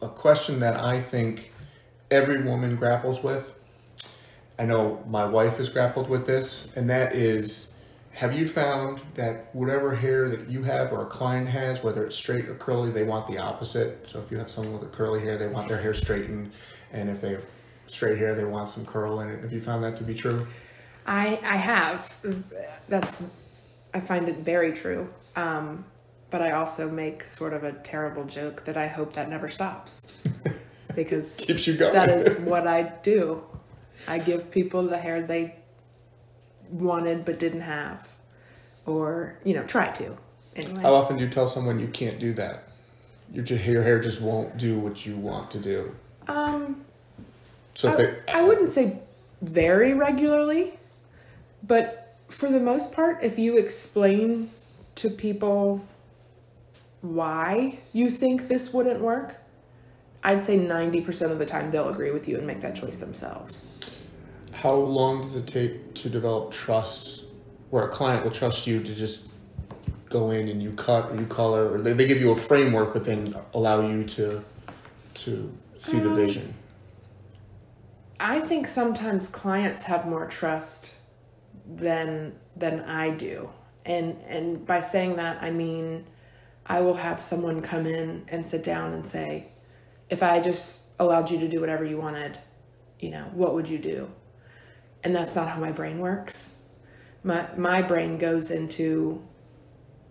a 0.00 0.08
question 0.08 0.60
that 0.60 0.76
I 0.76 1.02
think 1.02 1.52
every 2.10 2.42
woman 2.42 2.76
grapples 2.76 3.22
with. 3.22 3.54
I 4.58 4.64
know 4.64 5.02
my 5.06 5.24
wife 5.24 5.56
has 5.56 5.70
grappled 5.70 6.08
with 6.08 6.26
this, 6.26 6.72
and 6.76 6.88
that 6.90 7.14
is 7.14 7.72
have 8.12 8.34
you 8.34 8.46
found 8.46 9.00
that 9.14 9.48
whatever 9.54 9.94
hair 9.94 10.28
that 10.28 10.48
you 10.48 10.62
have 10.62 10.92
or 10.92 11.02
a 11.02 11.06
client 11.06 11.48
has, 11.48 11.82
whether 11.82 12.04
it's 12.04 12.14
straight 12.14 12.46
or 12.46 12.54
curly, 12.54 12.90
they 12.90 13.04
want 13.04 13.26
the 13.26 13.38
opposite? 13.38 14.06
So 14.06 14.20
if 14.20 14.30
you 14.30 14.36
have 14.36 14.50
someone 14.50 14.74
with 14.74 14.82
a 14.82 14.94
curly 14.94 15.20
hair, 15.20 15.38
they 15.38 15.48
want 15.48 15.68
their 15.68 15.80
hair 15.80 15.94
straightened, 15.94 16.52
and 16.92 17.08
if 17.08 17.20
they 17.22 17.32
have 17.32 17.44
straight 17.86 18.18
hair, 18.18 18.34
they 18.34 18.44
want 18.44 18.68
some 18.68 18.84
curl 18.84 19.20
in 19.20 19.30
it. 19.30 19.40
Have 19.40 19.52
you 19.52 19.60
found 19.60 19.82
that 19.84 19.96
to 19.96 20.04
be 20.04 20.14
true? 20.14 20.46
I 21.06 21.40
I 21.42 21.56
have. 21.56 22.14
That's 22.88 23.18
I 23.94 24.00
find 24.00 24.28
it 24.28 24.38
very 24.38 24.72
true. 24.72 25.08
Um, 25.36 25.84
but 26.30 26.40
I 26.42 26.52
also 26.52 26.90
make 26.90 27.24
sort 27.24 27.52
of 27.52 27.62
a 27.64 27.72
terrible 27.72 28.24
joke 28.24 28.64
that 28.64 28.76
I 28.76 28.86
hope 28.86 29.12
that 29.14 29.28
never 29.28 29.48
stops 29.50 30.06
because 30.94 31.36
Keeps 31.36 31.66
you 31.66 31.76
going. 31.76 31.92
that 31.92 32.08
is 32.08 32.38
what 32.40 32.66
I 32.66 32.82
do. 33.02 33.42
I 34.08 34.18
give 34.18 34.50
people 34.50 34.82
the 34.84 34.98
hair 34.98 35.22
they 35.22 35.56
wanted 36.70 37.24
but 37.24 37.38
didn't 37.38 37.60
have, 37.60 38.08
or 38.86 39.36
you 39.44 39.54
know, 39.54 39.62
try 39.64 39.88
to. 39.92 40.16
Anyway, 40.56 40.80
How 40.82 40.94
often 40.94 41.16
do 41.16 41.24
you 41.24 41.30
tell 41.30 41.46
someone 41.46 41.78
you 41.80 41.88
can't 41.88 42.18
do 42.18 42.32
that? 42.34 42.64
Your, 43.32 43.44
your 43.44 43.82
hair 43.82 44.00
just 44.00 44.20
won't 44.20 44.58
do 44.58 44.78
what 44.78 45.06
you 45.06 45.16
want 45.16 45.50
to 45.52 45.58
do. 45.58 45.94
um, 46.28 46.82
So 47.74 47.90
I, 47.90 47.96
they, 47.96 48.16
I 48.28 48.42
wouldn't 48.42 48.68
say 48.70 48.98
very 49.40 49.94
regularly, 49.94 50.78
but 51.62 52.16
for 52.28 52.48
the 52.50 52.60
most 52.60 52.92
part, 52.92 53.22
if 53.22 53.38
you 53.38 53.56
explain 53.56 54.50
to 55.02 55.10
people 55.10 55.84
why 57.00 57.78
you 57.92 58.10
think 58.10 58.46
this 58.48 58.72
wouldn't 58.72 59.00
work, 59.00 59.36
I'd 60.22 60.42
say 60.42 60.56
90% 60.56 61.30
of 61.32 61.38
the 61.40 61.46
time 61.46 61.70
they'll 61.70 61.88
agree 61.88 62.12
with 62.12 62.28
you 62.28 62.38
and 62.38 62.46
make 62.46 62.60
that 62.60 62.76
choice 62.76 62.96
themselves. 62.98 63.70
how 64.52 64.74
long 64.74 65.20
does 65.20 65.34
it 65.34 65.46
take 65.46 65.92
to 65.94 66.08
develop 66.08 66.52
trust, 66.52 67.24
where 67.70 67.84
a 67.84 67.88
client 67.88 68.22
will 68.22 68.30
trust 68.30 68.66
you 68.66 68.80
to 68.80 68.94
just 68.94 69.28
go 70.08 70.30
in 70.30 70.48
and 70.48 70.62
you 70.62 70.70
cut 70.72 71.10
or 71.10 71.16
you 71.16 71.26
color, 71.26 71.72
or 71.72 71.80
they, 71.80 71.92
they 71.94 72.06
give 72.06 72.20
you 72.20 72.30
a 72.30 72.36
framework, 72.36 72.92
but 72.92 73.02
then 73.02 73.34
allow 73.54 73.80
you 73.80 74.04
to 74.04 74.44
to 75.14 75.52
see 75.78 75.98
the 75.98 76.10
Um, 76.10 76.14
vision. 76.16 76.54
I 78.20 78.38
think 78.40 78.68
sometimes 78.68 79.26
clients 79.28 79.82
have 79.82 80.06
more 80.06 80.26
trust 80.28 80.92
than 81.66 82.34
than 82.56 82.80
I 82.82 83.10
do. 83.10 83.48
And 83.84 84.16
and 84.26 84.66
by 84.66 84.80
saying 84.80 85.16
that 85.16 85.42
I 85.42 85.50
mean 85.50 86.06
I 86.66 86.80
will 86.80 86.94
have 86.94 87.20
someone 87.20 87.60
come 87.62 87.86
in 87.86 88.24
and 88.28 88.46
sit 88.46 88.62
down 88.62 88.92
and 88.92 89.06
say, 89.06 89.48
if 90.08 90.22
I 90.22 90.40
just 90.40 90.82
allowed 90.98 91.30
you 91.30 91.40
to 91.40 91.48
do 91.48 91.60
whatever 91.60 91.84
you 91.84 91.98
wanted, 91.98 92.38
you 93.00 93.10
know, 93.10 93.24
what 93.32 93.54
would 93.54 93.68
you 93.68 93.78
do? 93.78 94.10
And 95.02 95.14
that's 95.14 95.34
not 95.34 95.48
how 95.48 95.58
my 95.58 95.72
brain 95.72 95.98
works. 95.98 96.58
My 97.24 97.48
my 97.56 97.82
brain 97.82 98.18
goes 98.18 98.50
into 98.50 99.22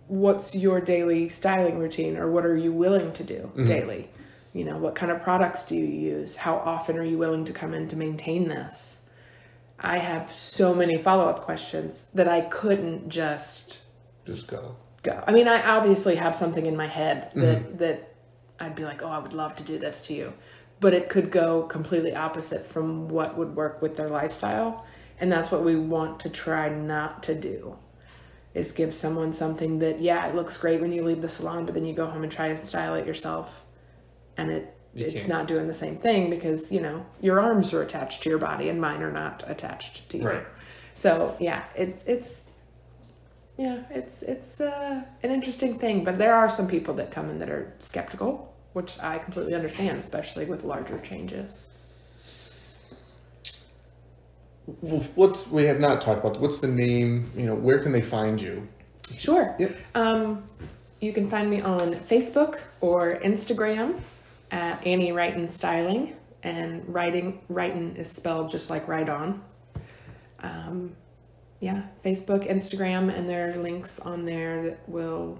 what's 0.07 0.53
your 0.53 0.81
daily 0.81 1.29
styling 1.29 1.79
routine 1.79 2.17
or 2.17 2.29
what 2.29 2.45
are 2.45 2.57
you 2.57 2.73
willing 2.73 3.13
to 3.13 3.23
do 3.23 3.51
mm-hmm. 3.53 3.65
daily? 3.65 4.09
You 4.53 4.65
know, 4.65 4.77
what 4.77 4.95
kind 4.95 5.11
of 5.11 5.23
products 5.23 5.63
do 5.63 5.77
you 5.77 5.85
use? 5.85 6.35
How 6.35 6.55
often 6.57 6.97
are 6.97 7.03
you 7.03 7.17
willing 7.17 7.45
to 7.45 7.53
come 7.53 7.73
in 7.73 7.87
to 7.87 7.95
maintain 7.95 8.49
this? 8.49 8.99
I 9.81 9.97
have 9.97 10.31
so 10.31 10.75
many 10.75 10.97
follow 10.97 11.27
up 11.27 11.41
questions 11.41 12.03
that 12.13 12.27
I 12.27 12.41
couldn't 12.41 13.09
just 13.09 13.79
Just 14.25 14.47
go. 14.47 14.75
go. 15.01 15.23
I 15.27 15.31
mean, 15.31 15.47
I 15.47 15.61
obviously 15.61 16.15
have 16.15 16.35
something 16.35 16.67
in 16.67 16.77
my 16.77 16.87
head 16.87 17.31
that 17.35 17.59
mm-hmm. 17.59 17.77
that 17.77 18.15
I'd 18.59 18.75
be 18.75 18.85
like, 18.85 19.01
"Oh, 19.01 19.07
I 19.07 19.17
would 19.17 19.33
love 19.33 19.55
to 19.57 19.63
do 19.63 19.79
this 19.79 20.05
to 20.07 20.13
you." 20.13 20.33
But 20.79 20.93
it 20.93 21.09
could 21.09 21.31
go 21.31 21.63
completely 21.63 22.15
opposite 22.15 22.65
from 22.65 23.07
what 23.09 23.37
would 23.37 23.55
work 23.55 23.81
with 23.81 23.95
their 23.97 24.09
lifestyle, 24.09 24.85
and 25.19 25.31
that's 25.31 25.51
what 25.51 25.63
we 25.63 25.75
want 25.75 26.19
to 26.21 26.29
try 26.29 26.69
not 26.69 27.23
to 27.23 27.35
do. 27.35 27.77
Is 28.53 28.71
give 28.71 28.93
someone 28.93 29.33
something 29.33 29.79
that 29.79 29.99
yeah, 29.99 30.27
it 30.27 30.35
looks 30.35 30.57
great 30.57 30.79
when 30.79 30.91
you 30.91 31.03
leave 31.03 31.21
the 31.21 31.29
salon, 31.29 31.65
but 31.65 31.73
then 31.73 31.85
you 31.85 31.93
go 31.93 32.05
home 32.05 32.21
and 32.21 32.31
try 32.31 32.49
to 32.49 32.57
style 32.57 32.95
it 32.95 33.07
yourself 33.07 33.63
and 34.37 34.51
it 34.51 34.75
You 34.93 35.05
it's 35.05 35.21
can't. 35.21 35.29
not 35.29 35.47
doing 35.47 35.67
the 35.67 35.73
same 35.73 35.97
thing 35.97 36.29
because, 36.29 36.71
you 36.71 36.81
know, 36.81 37.05
your 37.21 37.39
arms 37.39 37.73
are 37.73 37.81
attached 37.81 38.23
to 38.23 38.29
your 38.29 38.39
body 38.39 38.67
and 38.67 38.79
mine 38.81 39.01
are 39.01 39.11
not 39.11 39.43
attached 39.47 40.09
to 40.09 40.17
you. 40.17 40.27
Right. 40.27 40.45
So, 40.95 41.37
yeah, 41.39 41.63
it's 41.75 42.03
it's 42.05 42.51
yeah, 43.57 43.83
it's 43.89 44.21
it's 44.21 44.59
uh, 44.59 45.03
an 45.23 45.31
interesting 45.31 45.77
thing, 45.77 46.03
but 46.03 46.17
there 46.17 46.35
are 46.35 46.49
some 46.49 46.67
people 46.67 46.93
that 46.95 47.11
come 47.11 47.29
in 47.29 47.39
that 47.39 47.49
are 47.49 47.73
skeptical, 47.79 48.53
which 48.73 48.99
I 48.99 49.17
completely 49.19 49.55
understand, 49.55 49.99
especially 49.99 50.45
with 50.45 50.63
larger 50.63 50.99
changes. 50.99 51.67
Well, 54.81 55.01
what's 55.15 55.47
we 55.47 55.63
have 55.65 55.79
not 55.79 56.01
talked 56.01 56.19
about? 56.19 56.39
What's 56.39 56.57
the 56.57 56.67
name? 56.67 57.31
You 57.35 57.45
know, 57.45 57.55
where 57.55 57.79
can 57.79 57.91
they 57.91 58.01
find 58.01 58.41
you? 58.41 58.67
Sure. 59.17 59.55
Yep. 59.57 59.77
Um, 59.95 60.43
you 60.99 61.13
can 61.13 61.29
find 61.29 61.49
me 61.49 61.61
on 61.61 61.95
Facebook 61.95 62.59
or 62.79 63.19
Instagram 63.19 63.99
at 64.51 64.85
Annie 64.85 65.11
Righton 65.11 65.49
Styling, 65.49 66.15
and 66.43 66.83
writing 66.93 67.41
Righton 67.49 67.95
is 67.95 68.09
spelled 68.09 68.51
just 68.51 68.69
like 68.69 68.87
right 68.87 69.07
on. 69.07 69.43
Um, 70.39 70.95
yeah, 71.59 71.83
Facebook, 72.03 72.49
Instagram, 72.49 73.15
and 73.15 73.29
there 73.29 73.51
are 73.51 73.55
links 73.55 73.99
on 73.99 74.25
there 74.25 74.63
that 74.63 74.89
will 74.89 75.39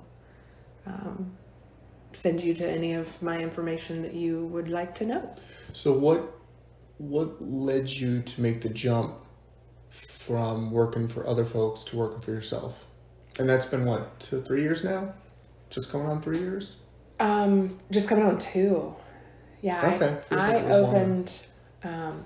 um, 0.86 1.36
send 2.14 2.42
you 2.42 2.54
to 2.54 2.70
any 2.70 2.94
of 2.94 3.22
my 3.22 3.40
information 3.40 4.02
that 4.04 4.14
you 4.14 4.46
would 4.48 4.70
like 4.70 4.96
to 4.96 5.06
know. 5.06 5.36
So 5.74 5.92
what 5.94 6.38
what 6.98 7.42
led 7.42 7.90
you 7.90 8.22
to 8.22 8.42
make 8.42 8.62
the 8.62 8.70
jump 8.70 9.16
from 9.90 10.70
working 10.70 11.08
for 11.08 11.26
other 11.26 11.46
folks 11.46 11.84
to 11.86 11.98
working 11.98 12.22
for 12.22 12.32
yourself? 12.32 12.86
And 13.40 13.50
that's 13.50 13.66
been 13.66 13.86
what 13.86 14.20
two 14.20 14.42
three 14.42 14.62
years 14.62 14.84
now, 14.84 15.14
just 15.70 15.92
going 15.92 16.06
on 16.06 16.22
three 16.22 16.40
years. 16.40 16.76
Um, 17.20 17.80
just 17.90 18.08
coming 18.08 18.26
on 18.26 18.38
two. 18.38 18.96
Yeah, 19.62 19.96
Okay, 19.96 20.18
I, 20.32 20.36
I 20.36 20.56
it 20.58 20.64
was 20.68 20.82
longer. 20.82 20.98
opened. 20.98 21.34
Um, 21.84 22.26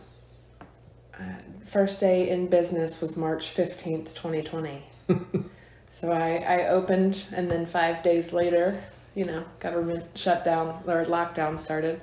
uh, 1.14 1.24
first 1.66 2.00
day 2.00 2.30
in 2.30 2.48
business 2.48 3.02
was 3.02 3.18
March 3.18 3.50
fifteenth, 3.50 4.14
twenty 4.16 4.42
twenty. 4.42 4.84
so 5.90 6.12
I 6.12 6.38
I 6.48 6.68
opened, 6.68 7.24
and 7.34 7.50
then 7.50 7.66
five 7.66 8.04
days 8.04 8.32
later, 8.34 8.82
you 9.16 9.26
know, 9.26 9.44
government 9.60 10.06
shutdown 10.16 10.82
or 10.88 11.06
lockdown 11.06 11.58
started. 11.60 12.02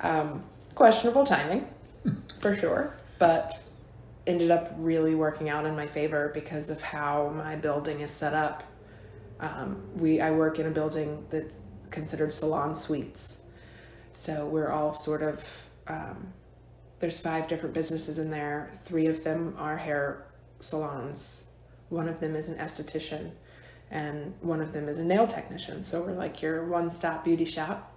Um, 0.00 0.42
questionable 0.74 1.24
timing, 1.24 1.68
for 2.40 2.56
sure, 2.56 2.94
but 3.18 3.60
ended 4.26 4.50
up 4.50 4.72
really 4.78 5.14
working 5.14 5.48
out 5.48 5.66
in 5.66 5.76
my 5.76 5.86
favor 5.86 6.30
because 6.34 6.70
of 6.70 6.80
how 6.82 7.28
my 7.34 7.56
building 7.56 8.00
is 8.00 8.10
set 8.10 8.34
up. 8.34 8.62
Um, 9.40 9.82
we 9.96 10.20
I 10.20 10.30
work 10.30 10.58
in 10.58 10.66
a 10.66 10.70
building 10.70 11.24
that's 11.30 11.54
considered 11.90 12.32
salon 12.32 12.74
suites, 12.74 13.38
so 14.16 14.46
we're 14.46 14.70
all 14.70 14.94
sort 14.94 15.22
of 15.22 15.44
um, 15.86 16.32
there's 16.98 17.20
five 17.20 17.48
different 17.48 17.74
businesses 17.74 18.18
in 18.18 18.30
there. 18.30 18.72
Three 18.84 19.06
of 19.06 19.24
them 19.24 19.54
are 19.58 19.76
hair 19.76 20.24
salons. 20.60 21.44
One 21.90 22.08
of 22.08 22.20
them 22.20 22.34
is 22.34 22.48
an 22.48 22.56
esthetician, 22.56 23.32
and 23.90 24.34
one 24.40 24.60
of 24.62 24.72
them 24.72 24.88
is 24.88 24.98
a 24.98 25.04
nail 25.04 25.26
technician. 25.26 25.84
So 25.84 26.00
we're 26.00 26.12
like 26.12 26.40
your 26.40 26.64
one-stop 26.64 27.24
beauty 27.24 27.44
shop. 27.44 27.92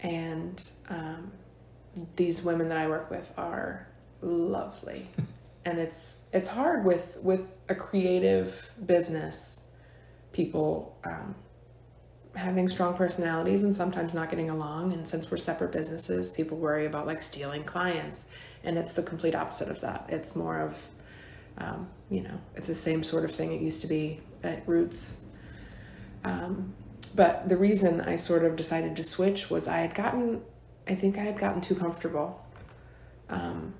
And 0.00 0.62
um, 0.88 1.30
these 2.16 2.42
women 2.42 2.68
that 2.70 2.78
I 2.78 2.88
work 2.88 3.10
with 3.10 3.30
are 3.36 3.86
lovely, 4.22 5.08
and 5.64 5.78
it's 5.78 6.22
it's 6.32 6.48
hard 6.48 6.84
with 6.84 7.18
with 7.22 7.52
a 7.68 7.74
creative 7.74 8.70
business 8.86 9.60
people 10.32 10.96
um, 11.04 11.34
having 12.34 12.68
strong 12.68 12.94
personalities 12.94 13.62
and 13.62 13.74
sometimes 13.74 14.14
not 14.14 14.30
getting 14.30 14.50
along. 14.50 14.92
And 14.92 15.06
since 15.06 15.30
we're 15.30 15.38
separate 15.38 15.72
businesses, 15.72 16.30
people 16.30 16.56
worry 16.56 16.86
about 16.86 17.06
like 17.06 17.22
stealing 17.22 17.64
clients. 17.64 18.26
And 18.62 18.78
it's 18.78 18.92
the 18.92 19.02
complete 19.02 19.34
opposite 19.34 19.68
of 19.68 19.80
that. 19.80 20.06
It's 20.08 20.36
more 20.36 20.60
of, 20.60 20.86
um, 21.58 21.88
you 22.08 22.22
know, 22.22 22.40
it's 22.54 22.66
the 22.66 22.74
same 22.74 23.02
sort 23.02 23.24
of 23.24 23.32
thing 23.32 23.52
it 23.52 23.60
used 23.60 23.80
to 23.82 23.86
be 23.86 24.20
at 24.42 24.66
Roots. 24.68 25.14
Um, 26.24 26.74
but 27.14 27.48
the 27.48 27.56
reason 27.56 28.00
I 28.00 28.16
sort 28.16 28.44
of 28.44 28.56
decided 28.56 28.96
to 28.96 29.02
switch 29.02 29.50
was 29.50 29.66
I 29.66 29.78
had 29.78 29.94
gotten, 29.94 30.42
I 30.86 30.94
think 30.94 31.18
I 31.18 31.22
had 31.22 31.38
gotten 31.38 31.60
too 31.60 31.74
comfortable. 31.74 32.44
Um, 33.28 33.74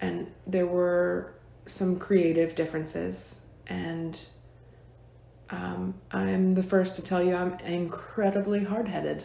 and 0.00 0.30
there 0.46 0.66
were 0.66 1.34
some 1.66 1.98
creative 1.98 2.54
differences. 2.54 3.36
And 3.66 4.18
um, 5.52 5.94
I'm 6.10 6.52
the 6.52 6.62
first 6.62 6.96
to 6.96 7.02
tell 7.02 7.22
you 7.22 7.36
I'm 7.36 7.52
incredibly 7.60 8.64
hard 8.64 8.88
headed. 8.88 9.22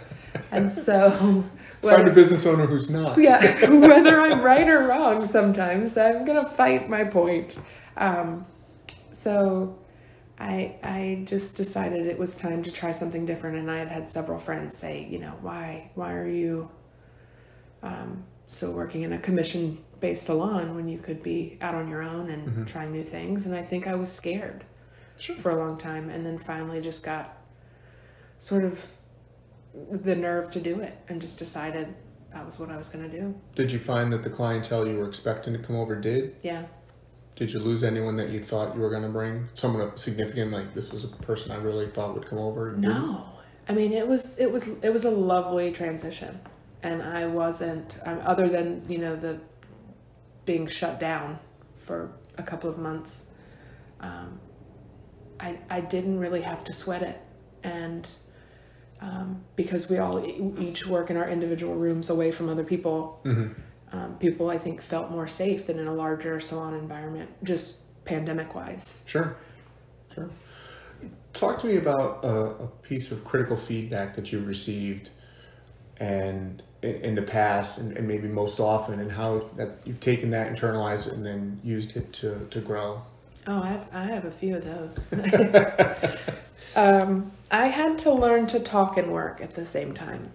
and 0.52 0.70
so. 0.70 1.44
Find 1.80 2.06
a 2.06 2.12
business 2.12 2.46
owner 2.46 2.66
who's 2.66 2.90
not. 2.90 3.18
yeah, 3.18 3.68
whether 3.70 4.20
I'm 4.20 4.40
right 4.42 4.68
or 4.68 4.86
wrong, 4.86 5.26
sometimes 5.26 5.96
I'm 5.96 6.24
gonna 6.24 6.48
fight 6.48 6.88
my 6.88 7.02
point. 7.04 7.56
Um, 7.96 8.46
so 9.10 9.76
I 10.38 10.76
I 10.84 11.24
just 11.26 11.56
decided 11.56 12.06
it 12.06 12.18
was 12.18 12.36
time 12.36 12.62
to 12.62 12.70
try 12.70 12.92
something 12.92 13.26
different, 13.26 13.56
and 13.56 13.68
I 13.68 13.78
had 13.78 13.88
had 13.88 14.08
several 14.08 14.38
friends 14.38 14.76
say, 14.76 15.08
you 15.10 15.18
know, 15.18 15.34
why 15.40 15.90
why 15.96 16.12
are 16.12 16.28
you 16.28 16.70
um, 17.82 18.22
still 18.46 18.72
working 18.72 19.02
in 19.02 19.12
a 19.12 19.18
commission 19.18 19.78
based 20.00 20.24
salon 20.24 20.76
when 20.76 20.88
you 20.88 20.98
could 20.98 21.20
be 21.22 21.58
out 21.60 21.74
on 21.74 21.88
your 21.88 22.02
own 22.02 22.30
and 22.30 22.46
Mhm. 22.48 22.66
trying 22.68 22.92
new 22.92 23.02
things? 23.02 23.44
And 23.44 23.54
I 23.56 23.62
think 23.62 23.88
I 23.88 23.96
was 23.96 24.12
scared 24.12 24.62
Sure. 25.22 25.36
for 25.36 25.50
a 25.50 25.56
long 25.56 25.78
time, 25.78 26.10
and 26.10 26.26
then 26.26 26.38
finally 26.38 26.80
just 26.80 27.04
got 27.04 27.36
sort 28.38 28.64
of 28.64 28.86
the 29.90 30.16
nerve 30.16 30.50
to 30.50 30.60
do 30.60 30.80
it, 30.80 30.98
and 31.08 31.20
just 31.20 31.38
decided 31.38 31.94
that 32.32 32.44
was 32.44 32.58
what 32.58 32.70
I 32.70 32.76
was 32.76 32.88
gonna 32.88 33.08
do. 33.08 33.34
Did 33.54 33.70
you 33.70 33.78
find 33.78 34.12
that 34.12 34.22
the 34.22 34.30
clientele 34.30 34.86
you 34.86 34.98
were 34.98 35.08
expecting 35.08 35.52
to 35.52 35.58
come 35.58 35.76
over 35.76 35.94
did? 35.94 36.36
Yeah. 36.42 36.64
Did 37.36 37.52
you 37.52 37.60
lose 37.60 37.82
anyone 37.82 38.16
that 38.16 38.30
you 38.30 38.40
thought 38.40 38.74
you 38.74 38.80
were 38.82 38.90
going 38.90 39.02
to 39.02 39.08
bring? 39.08 39.48
Someone 39.54 39.96
significant, 39.96 40.52
like 40.52 40.74
this 40.74 40.92
was 40.92 41.04
a 41.04 41.08
person 41.08 41.50
I 41.50 41.56
really 41.56 41.88
thought 41.88 42.14
would 42.14 42.26
come 42.26 42.38
over? 42.38 42.70
and 42.70 42.82
didn't? 42.82 43.00
No, 43.00 43.24
I 43.68 43.72
mean 43.72 43.92
it 43.92 44.06
was 44.06 44.36
it 44.38 44.52
was 44.52 44.68
it 44.82 44.92
was 44.92 45.04
a 45.04 45.10
lovely 45.10 45.72
transition, 45.72 46.40
and 46.82 47.02
I 47.02 47.26
wasn't 47.26 47.98
um, 48.04 48.20
other 48.24 48.48
than 48.48 48.84
you 48.88 48.98
know 48.98 49.16
the 49.16 49.40
being 50.44 50.66
shut 50.66 51.00
down 51.00 51.38
for 51.76 52.12
a 52.36 52.42
couple 52.42 52.68
of 52.68 52.78
months. 52.78 53.24
Um, 54.00 54.40
I 55.42 55.58
I 55.68 55.80
didn't 55.80 56.18
really 56.18 56.40
have 56.42 56.64
to 56.64 56.72
sweat 56.72 57.02
it, 57.02 57.20
and 57.62 58.06
um, 59.00 59.42
because 59.56 59.88
we 59.90 59.98
all 59.98 60.24
e- 60.24 60.52
each 60.58 60.86
work 60.86 61.10
in 61.10 61.16
our 61.16 61.28
individual 61.28 61.74
rooms 61.74 62.08
away 62.08 62.30
from 62.30 62.48
other 62.48 62.62
people, 62.64 63.20
Mhm. 63.24 63.54
um, 63.92 64.16
people 64.18 64.48
I 64.48 64.58
think 64.58 64.80
felt 64.80 65.10
more 65.10 65.26
safe 65.26 65.66
than 65.66 65.78
in 65.80 65.88
a 65.88 65.94
larger 65.94 66.38
salon 66.40 66.74
environment, 66.74 67.28
just 67.42 67.80
pandemic 68.04 68.54
wise. 68.54 69.02
Sure, 69.06 69.36
sure. 70.14 70.30
Talk 71.32 71.58
to 71.60 71.66
me 71.66 71.76
about 71.78 72.24
a, 72.24 72.64
a 72.64 72.66
piece 72.82 73.10
of 73.10 73.24
critical 73.24 73.56
feedback 73.56 74.14
that 74.14 74.30
you've 74.32 74.46
received, 74.46 75.10
and 75.98 76.62
in, 76.82 76.94
in 76.96 77.14
the 77.16 77.22
past, 77.22 77.78
and, 77.78 77.96
and 77.96 78.06
maybe 78.06 78.28
most 78.28 78.60
often, 78.60 79.00
and 79.00 79.10
how 79.10 79.48
that 79.56 79.78
you've 79.84 79.98
taken 80.00 80.30
that, 80.30 80.52
internalized 80.54 81.08
it, 81.08 81.14
and 81.14 81.26
then 81.26 81.58
used 81.64 81.96
it 81.96 82.12
to 82.12 82.46
to 82.50 82.60
grow. 82.60 83.02
Oh, 83.46 83.60
I 83.62 83.68
have, 83.68 83.88
I 83.92 84.04
have 84.04 84.24
a 84.24 84.30
few 84.30 84.56
of 84.56 84.64
those. 84.64 85.08
um, 86.76 87.32
I 87.50 87.68
had 87.68 87.98
to 88.00 88.12
learn 88.12 88.46
to 88.48 88.60
talk 88.60 88.96
and 88.96 89.12
work 89.12 89.40
at 89.40 89.54
the 89.54 89.64
same 89.66 89.92
time. 89.94 90.30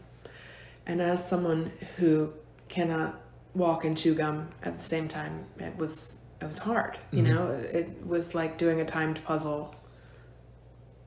And 0.85 1.01
as 1.01 1.27
someone 1.27 1.71
who 1.97 2.33
cannot 2.69 3.19
walk 3.53 3.85
and 3.85 3.97
chew 3.97 4.13
gum 4.15 4.49
at 4.63 4.77
the 4.77 4.83
same 4.83 5.07
time, 5.07 5.45
it 5.57 5.77
was 5.77 6.15
it 6.41 6.45
was 6.45 6.59
hard. 6.59 6.97
You 7.13 7.23
Mhm. 7.23 7.35
know, 7.35 7.47
it 7.51 8.05
was 8.05 8.35
like 8.35 8.57
doing 8.57 8.79
a 8.81 8.85
timed 8.85 9.23
puzzle 9.23 9.75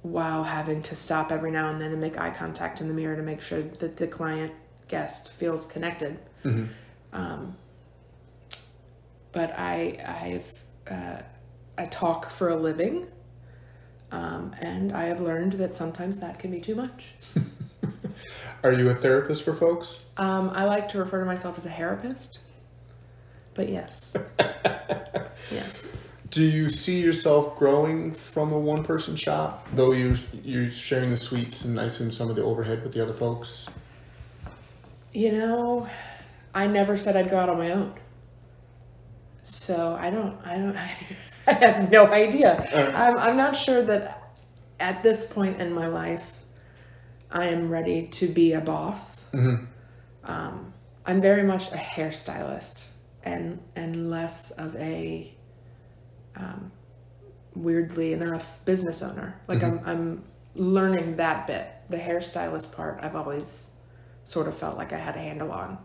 while 0.02 0.44
having 0.44 0.82
to 0.82 0.96
stop 0.96 1.30
every 1.30 1.50
now 1.50 1.68
and 1.68 1.80
then 1.80 1.92
and 1.92 2.00
make 2.00 2.18
eye 2.18 2.30
contact 2.30 2.80
in 2.80 2.88
the 2.88 2.94
mirror 2.94 3.16
to 3.16 3.22
make 3.22 3.42
sure 3.42 3.62
that 3.62 3.96
the 3.98 4.06
client 4.06 4.52
guest 4.88 5.30
feels 5.32 5.66
connected. 5.66 6.18
hmm 6.42 6.66
Um, 7.12 7.56
but 9.32 9.52
I 9.56 9.98
I've 10.06 10.92
uh, 10.92 11.22
I 11.80 11.86
talk 11.86 12.28
for 12.28 12.50
a 12.50 12.56
living, 12.56 13.06
um, 14.12 14.54
and 14.60 14.92
I 14.92 15.04
have 15.04 15.18
learned 15.18 15.54
that 15.54 15.74
sometimes 15.74 16.18
that 16.18 16.38
can 16.38 16.50
be 16.50 16.60
too 16.60 16.74
much. 16.74 17.14
Are 18.62 18.74
you 18.74 18.90
a 18.90 18.94
therapist 18.94 19.44
for 19.44 19.54
folks? 19.54 20.00
Um, 20.18 20.50
I 20.50 20.64
like 20.64 20.90
to 20.90 20.98
refer 20.98 21.20
to 21.20 21.24
myself 21.24 21.56
as 21.56 21.64
a 21.64 21.70
therapist, 21.70 22.40
but 23.54 23.70
yes, 23.70 24.12
yes. 25.50 25.82
Do 26.28 26.42
you 26.44 26.68
see 26.68 27.00
yourself 27.00 27.56
growing 27.56 28.12
from 28.12 28.52
a 28.52 28.58
one 28.58 28.84
person 28.84 29.16
shop, 29.16 29.66
though 29.72 29.92
you're 29.92 30.18
you're 30.44 30.70
sharing 30.70 31.10
the 31.10 31.16
suites 31.16 31.64
and 31.64 31.80
I 31.80 31.84
assume 31.84 32.10
some 32.10 32.28
of 32.28 32.36
the 32.36 32.42
overhead 32.42 32.82
with 32.82 32.92
the 32.92 33.02
other 33.02 33.14
folks? 33.14 33.66
You 35.14 35.32
know, 35.32 35.88
I 36.54 36.66
never 36.66 36.98
said 36.98 37.16
I'd 37.16 37.30
go 37.30 37.38
out 37.38 37.48
on 37.48 37.56
my 37.56 37.70
own, 37.70 37.94
so 39.44 39.96
I 39.98 40.10
don't. 40.10 40.36
I 40.44 40.56
don't. 40.56 40.76
I 41.46 41.52
have 41.54 41.90
no 41.90 42.06
idea. 42.12 42.92
I'm, 42.94 43.16
I'm 43.18 43.36
not 43.36 43.56
sure 43.56 43.82
that 43.82 44.36
at 44.78 45.02
this 45.02 45.26
point 45.26 45.60
in 45.60 45.72
my 45.72 45.86
life, 45.86 46.32
I 47.30 47.46
am 47.46 47.68
ready 47.70 48.06
to 48.08 48.28
be 48.28 48.52
a 48.52 48.60
boss. 48.60 49.28
hmm 49.30 49.64
Um, 50.24 50.72
I'm 51.06 51.20
very 51.20 51.42
much 51.42 51.72
a 51.72 51.76
hairstylist 51.76 52.84
and 53.24 53.60
and 53.74 54.10
less 54.10 54.50
of 54.52 54.76
a 54.76 55.34
um, 56.36 56.72
weirdly 57.54 58.12
enough 58.12 58.64
business 58.64 59.02
owner. 59.02 59.40
Like 59.48 59.62
I'm 59.62 59.80
I'm 59.84 60.24
learning 60.54 61.16
that 61.16 61.46
bit. 61.46 61.68
The 61.88 61.98
hairstylist 61.98 62.72
part 62.72 63.00
I've 63.02 63.16
always 63.16 63.70
sort 64.24 64.48
of 64.48 64.56
felt 64.56 64.76
like 64.76 64.92
I 64.92 64.98
had 64.98 65.16
a 65.16 65.20
handle 65.20 65.52
on. 65.52 65.78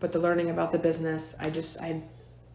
But 0.00 0.12
the 0.12 0.18
learning 0.18 0.50
about 0.50 0.72
the 0.72 0.78
business, 0.78 1.34
I 1.38 1.50
just 1.50 1.80
I 1.80 2.02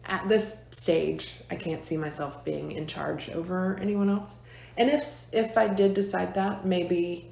at 0.06 0.28
this 0.28 0.62
stage, 0.70 1.34
I 1.50 1.56
can't 1.56 1.84
see 1.84 1.96
myself 1.96 2.44
being 2.44 2.72
in 2.72 2.86
charge 2.86 3.28
over 3.30 3.78
anyone 3.80 4.08
else. 4.08 4.38
And 4.76 4.90
if 4.90 5.04
if 5.32 5.56
I 5.56 5.68
did 5.68 5.94
decide 5.94 6.34
that, 6.34 6.66
maybe 6.66 7.30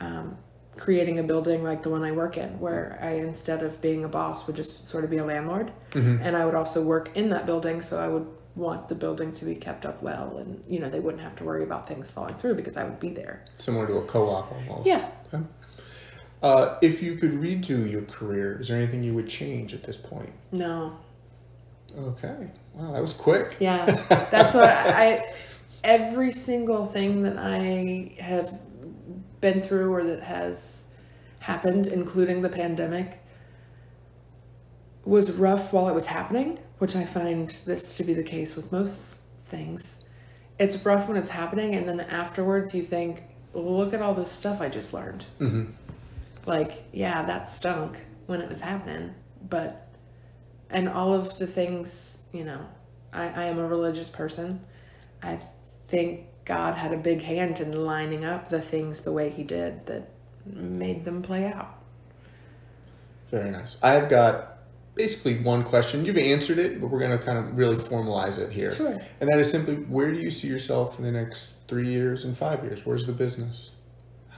um, 0.00 0.38
creating 0.76 1.18
a 1.18 1.22
building 1.22 1.62
like 1.62 1.82
the 1.82 1.90
one 1.90 2.02
I 2.02 2.12
work 2.12 2.36
in, 2.36 2.58
where 2.60 2.98
I 3.02 3.10
instead 3.14 3.62
of 3.62 3.80
being 3.80 4.04
a 4.04 4.08
boss 4.08 4.46
would 4.46 4.56
just 4.56 4.88
sort 4.88 5.04
of 5.04 5.10
be 5.10 5.18
a 5.18 5.24
landlord, 5.24 5.72
hmm 5.92 6.18
and 6.22 6.36
I 6.36 6.44
would 6.44 6.54
also 6.54 6.82
work 6.82 7.10
in 7.14 7.28
that 7.30 7.46
building, 7.46 7.82
so 7.82 7.98
I 7.98 8.08
would 8.08 8.26
want 8.56 8.88
the 8.88 8.94
building 8.94 9.32
to 9.32 9.44
be 9.44 9.56
kept 9.56 9.84
up 9.84 10.00
well, 10.02 10.36
and 10.38 10.62
you 10.68 10.78
know 10.78 10.88
they 10.88 11.00
wouldn't 11.00 11.22
have 11.22 11.36
to 11.36 11.44
worry 11.44 11.64
about 11.64 11.88
things 11.88 12.10
falling 12.10 12.36
through 12.36 12.54
because 12.54 12.76
I 12.76 12.84
would 12.84 13.00
be 13.00 13.10
there. 13.10 13.44
Similar 13.56 13.86
to 13.88 13.98
a 13.98 14.04
co 14.04 14.28
op 14.28 14.52
almost. 14.52 14.86
Yeah. 14.86 15.08
Okay. 15.32 15.44
Uh, 16.42 16.78
if 16.82 17.02
you 17.02 17.16
could 17.16 17.32
redo 17.32 17.90
your 17.90 18.02
career, 18.02 18.60
is 18.60 18.68
there 18.68 18.76
anything 18.76 19.02
you 19.02 19.14
would 19.14 19.28
change 19.28 19.72
at 19.72 19.82
this 19.82 19.96
point? 19.96 20.30
No, 20.52 20.96
Okay. 21.96 22.48
Wow, 22.74 22.92
that 22.92 23.00
was 23.00 23.12
quick. 23.12 23.56
Yeah, 23.60 23.84
that's 24.30 24.54
what 24.54 24.64
I. 24.64 25.32
Every 25.82 26.32
single 26.32 26.86
thing 26.86 27.22
that 27.22 27.36
I 27.38 28.14
have 28.18 28.58
been 29.40 29.60
through 29.60 29.92
or 29.92 30.02
that 30.04 30.22
has 30.22 30.86
happened, 31.40 31.86
including 31.88 32.40
the 32.40 32.48
pandemic, 32.48 33.20
was 35.04 35.30
rough 35.32 35.72
while 35.72 35.88
it 35.88 35.94
was 35.94 36.06
happening, 36.06 36.58
which 36.78 36.96
I 36.96 37.04
find 37.04 37.48
this 37.66 37.96
to 37.98 38.04
be 38.04 38.14
the 38.14 38.22
case 38.22 38.56
with 38.56 38.72
most 38.72 39.16
things. 39.44 39.96
It's 40.58 40.82
rough 40.86 41.06
when 41.08 41.16
it's 41.18 41.30
happening, 41.30 41.74
and 41.74 41.86
then 41.88 42.00
afterwards 42.00 42.74
you 42.74 42.82
think, 42.82 43.22
look 43.52 43.92
at 43.92 44.00
all 44.00 44.14
this 44.14 44.32
stuff 44.32 44.60
I 44.60 44.68
just 44.68 44.94
learned. 44.94 45.24
hmm 45.38 45.64
Like, 46.46 46.84
yeah, 46.92 47.22
that 47.26 47.48
stunk 47.48 47.98
when 48.26 48.40
it 48.40 48.48
was 48.48 48.60
happening, 48.62 49.14
but, 49.48 49.83
and 50.74 50.88
all 50.88 51.14
of 51.14 51.38
the 51.38 51.46
things, 51.46 52.24
you 52.32 52.44
know, 52.44 52.66
I, 53.12 53.28
I 53.28 53.44
am 53.44 53.58
a 53.58 53.66
religious 53.66 54.10
person. 54.10 54.60
I 55.22 55.38
think 55.88 56.26
God 56.44 56.74
had 56.74 56.92
a 56.92 56.96
big 56.98 57.22
hand 57.22 57.60
in 57.60 57.86
lining 57.86 58.24
up 58.24 58.50
the 58.50 58.60
things 58.60 59.00
the 59.00 59.12
way 59.12 59.30
He 59.30 59.44
did 59.44 59.86
that 59.86 60.10
made 60.44 61.04
them 61.04 61.22
play 61.22 61.46
out. 61.46 61.78
Very 63.30 63.50
nice. 63.50 63.78
I've 63.82 64.08
got 64.08 64.58
basically 64.96 65.38
one 65.38 65.62
question. 65.62 66.04
You've 66.04 66.18
answered 66.18 66.58
it, 66.58 66.80
but 66.80 66.88
we're 66.88 66.98
going 66.98 67.16
to 67.16 67.24
kind 67.24 67.38
of 67.38 67.56
really 67.56 67.76
formalize 67.76 68.38
it 68.38 68.50
here. 68.50 68.74
Sure. 68.74 69.00
And 69.20 69.30
that 69.30 69.38
is 69.38 69.48
simply 69.48 69.76
where 69.76 70.12
do 70.12 70.18
you 70.18 70.30
see 70.30 70.48
yourself 70.48 70.98
in 70.98 71.04
the 71.04 71.12
next 71.12 71.56
three 71.68 71.88
years 71.88 72.24
and 72.24 72.36
five 72.36 72.64
years? 72.64 72.84
Where's 72.84 73.06
the 73.06 73.12
business? 73.12 73.70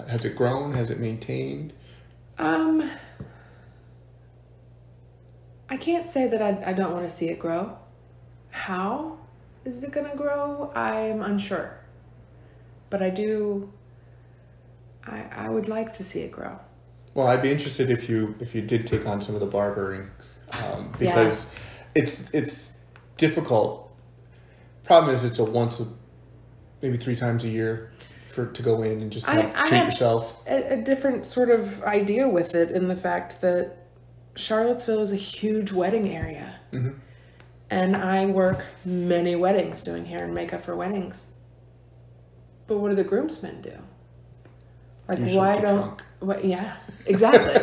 Has 0.06 0.26
it 0.26 0.36
grown? 0.36 0.74
Has 0.74 0.90
it 0.90 1.00
maintained? 1.00 1.72
Um, 2.38 2.90
I 5.68 5.76
can't 5.76 6.06
say 6.08 6.28
that 6.28 6.40
I, 6.42 6.70
I 6.70 6.72
don't 6.72 6.92
want 6.92 7.08
to 7.08 7.14
see 7.14 7.28
it 7.28 7.38
grow. 7.38 7.76
How 8.50 9.18
is 9.64 9.82
it 9.82 9.92
going 9.92 10.10
to 10.10 10.16
grow? 10.16 10.70
I'm 10.74 11.22
unsure. 11.22 11.78
but 12.90 13.02
I 13.02 13.10
do. 13.10 13.72
I 15.06 15.26
I 15.46 15.48
would 15.48 15.68
like 15.68 15.92
to 15.94 16.04
see 16.04 16.20
it 16.20 16.32
grow. 16.32 16.58
Well, 17.14 17.26
I'd 17.26 17.42
be 17.42 17.50
interested 17.50 17.90
if 17.90 18.08
you 18.08 18.34
if 18.40 18.54
you 18.54 18.62
did 18.62 18.86
take 18.86 19.06
on 19.06 19.20
some 19.20 19.34
of 19.34 19.40
the 19.40 19.46
barbering, 19.46 20.10
um, 20.64 20.92
because 20.98 21.50
it's 21.94 22.30
it's 22.30 22.72
difficult. 23.16 23.90
Problem 24.84 25.14
is, 25.14 25.24
it's 25.24 25.38
a 25.40 25.44
once, 25.44 25.80
a, 25.80 25.86
maybe 26.80 26.96
three 26.96 27.16
times 27.16 27.44
a 27.44 27.48
year, 27.48 27.90
for 28.28 28.46
to 28.46 28.62
go 28.62 28.82
in 28.82 29.00
and 29.02 29.10
just 29.10 29.28
I 29.28 29.42
treat 29.64 29.84
yourself. 29.84 30.36
a, 30.46 30.74
a 30.74 30.76
different 30.82 31.26
sort 31.26 31.50
of 31.50 31.82
idea 31.82 32.28
with 32.28 32.54
it 32.54 32.70
in 32.70 32.86
the 32.88 32.96
fact 32.96 33.40
that 33.40 33.85
Charlottesville 34.36 35.00
is 35.02 35.12
a 35.12 35.16
huge 35.16 35.72
wedding 35.72 36.08
area. 36.08 36.56
Mhm. 36.72 36.94
And 37.70 37.96
I 37.96 38.26
work 38.26 38.66
many 38.84 39.34
weddings 39.34 39.82
doing 39.82 40.04
hair 40.06 40.24
and 40.24 40.34
makeup 40.34 40.62
for 40.64 40.76
weddings. 40.76 41.30
But 42.66 42.78
what 42.78 42.90
do 42.90 42.94
the 42.96 43.04
groomsmen 43.04 43.62
do? 43.62 43.72
Like, 45.08 45.18
Usually 45.20 45.36
why 45.36 45.60
don't. 45.60 46.02
What, 46.20 46.44
yeah, 46.44 46.76
exactly. 47.06 47.54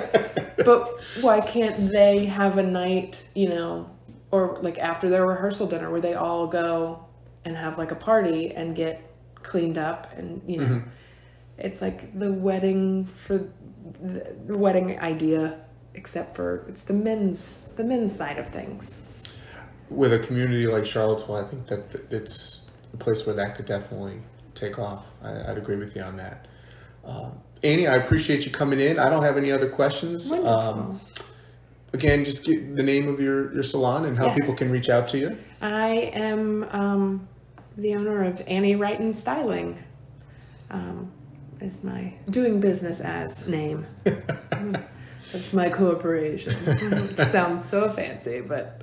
but 0.66 0.90
why 1.22 1.42
can't 1.42 1.90
they 1.92 2.26
have 2.26 2.58
a 2.58 2.64
night, 2.64 3.24
you 3.34 3.50
know, 3.50 3.90
or 4.32 4.58
like 4.62 4.78
after 4.80 5.10
their 5.10 5.26
rehearsal 5.26 5.68
dinner 5.68 5.90
where 5.92 6.02
they 6.02 6.14
all 6.14 6.48
go 6.48 7.06
and 7.46 7.58
have 7.58 7.78
like 7.78 7.92
a 7.92 7.96
party 7.96 8.54
and 8.54 8.76
get 8.76 9.02
cleaned 9.36 9.78
up 9.78 10.12
and, 10.18 10.42
you 10.48 10.58
know, 10.58 10.66
Mm-hmm. 10.66 10.90
it's 11.58 11.82
like 11.82 12.18
the 12.18 12.32
wedding 12.32 13.06
for 13.06 13.38
the 14.02 14.58
wedding 14.58 14.98
idea, 15.00 15.60
except 15.95 16.36
for 16.36 16.65
it's 16.67 16.84
the 16.84 16.93
men's 16.93 17.60
the 17.75 17.84
men's 17.84 18.15
side 18.15 18.38
of 18.38 18.49
things. 18.49 19.01
With 19.89 20.13
a 20.13 20.19
community 20.19 20.65
like 20.67 20.86
Charlottesville, 20.86 21.36
I 21.36 21.43
think 21.43 21.67
that 21.67 22.12
it's 22.12 22.63
a 22.93 22.97
place 22.97 23.25
where 23.25 23.36
that 23.36 23.56
could 23.56 23.65
definitely 23.65 24.19
take 24.56 24.79
off. 24.79 25.06
I, 25.23 25.51
I'd 25.51 25.58
agree 25.58 25.75
with 25.75 25.95
you 25.95 26.01
on 26.01 26.17
that. 26.17 26.47
Um, 27.06 27.39
Annie, 27.63 27.88
I 27.88 27.95
appreciate 27.95 28.45
you 28.45 28.51
coming 28.51 28.79
in. 28.79 28.97
I 28.97 29.10
don't 29.10 29.23
have 29.23 29.38
any 29.38 29.51
other 29.51 29.69
questions. 29.69 30.32
Um, 30.32 30.99
again, 31.93 32.25
just 32.25 32.43
get 32.45 32.75
the 32.75 32.84
name 32.84 33.08
of 33.08 33.19
your, 33.19 33.53
your 33.53 33.63
salon 33.63 34.06
and 34.06 34.17
how 34.17 34.27
Yes. 34.27 34.39
people 34.39 34.56
can 34.56 34.71
reach 34.71 34.89
out 34.89 35.08
to 35.10 35.17
you. 35.17 35.38
I 35.62 36.12
am 36.13 36.63
um, 36.71 37.27
the 37.77 37.95
owner 37.95 38.23
of 38.23 38.41
Annie 38.47 38.75
Righton 38.75 39.13
Styling. 39.13 39.77
Um, 40.71 41.12
is 41.62 41.84
my 41.84 42.13
doing 42.29 42.60
business 42.60 42.99
as 42.99 43.47
name 43.47 43.86
of 45.34 45.54
my 45.54 45.69
corporation. 45.69 46.56
Sounds 47.17 47.63
so 47.65 47.89
fancy, 47.89 48.41
but 48.41 48.82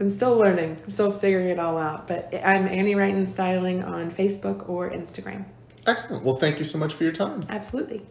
I'm 0.00 0.08
still 0.08 0.36
learning. 0.36 0.76
I'm 0.84 0.90
still 0.90 1.12
figuring 1.12 1.48
it 1.48 1.58
all 1.58 1.78
out. 1.78 2.08
But 2.08 2.32
I'm 2.44 2.66
Annie 2.66 2.94
Righton 2.94 3.26
Styling 3.26 3.82
on 3.82 4.10
Facebook 4.10 4.68
or 4.68 4.90
Instagram. 4.90 5.44
Excellent. 5.86 6.24
Well, 6.24 6.36
thank 6.36 6.58
you 6.58 6.64
so 6.64 6.78
much 6.78 6.94
for 6.94 7.04
your 7.04 7.12
time. 7.12 7.42
Absolutely. 7.48 8.04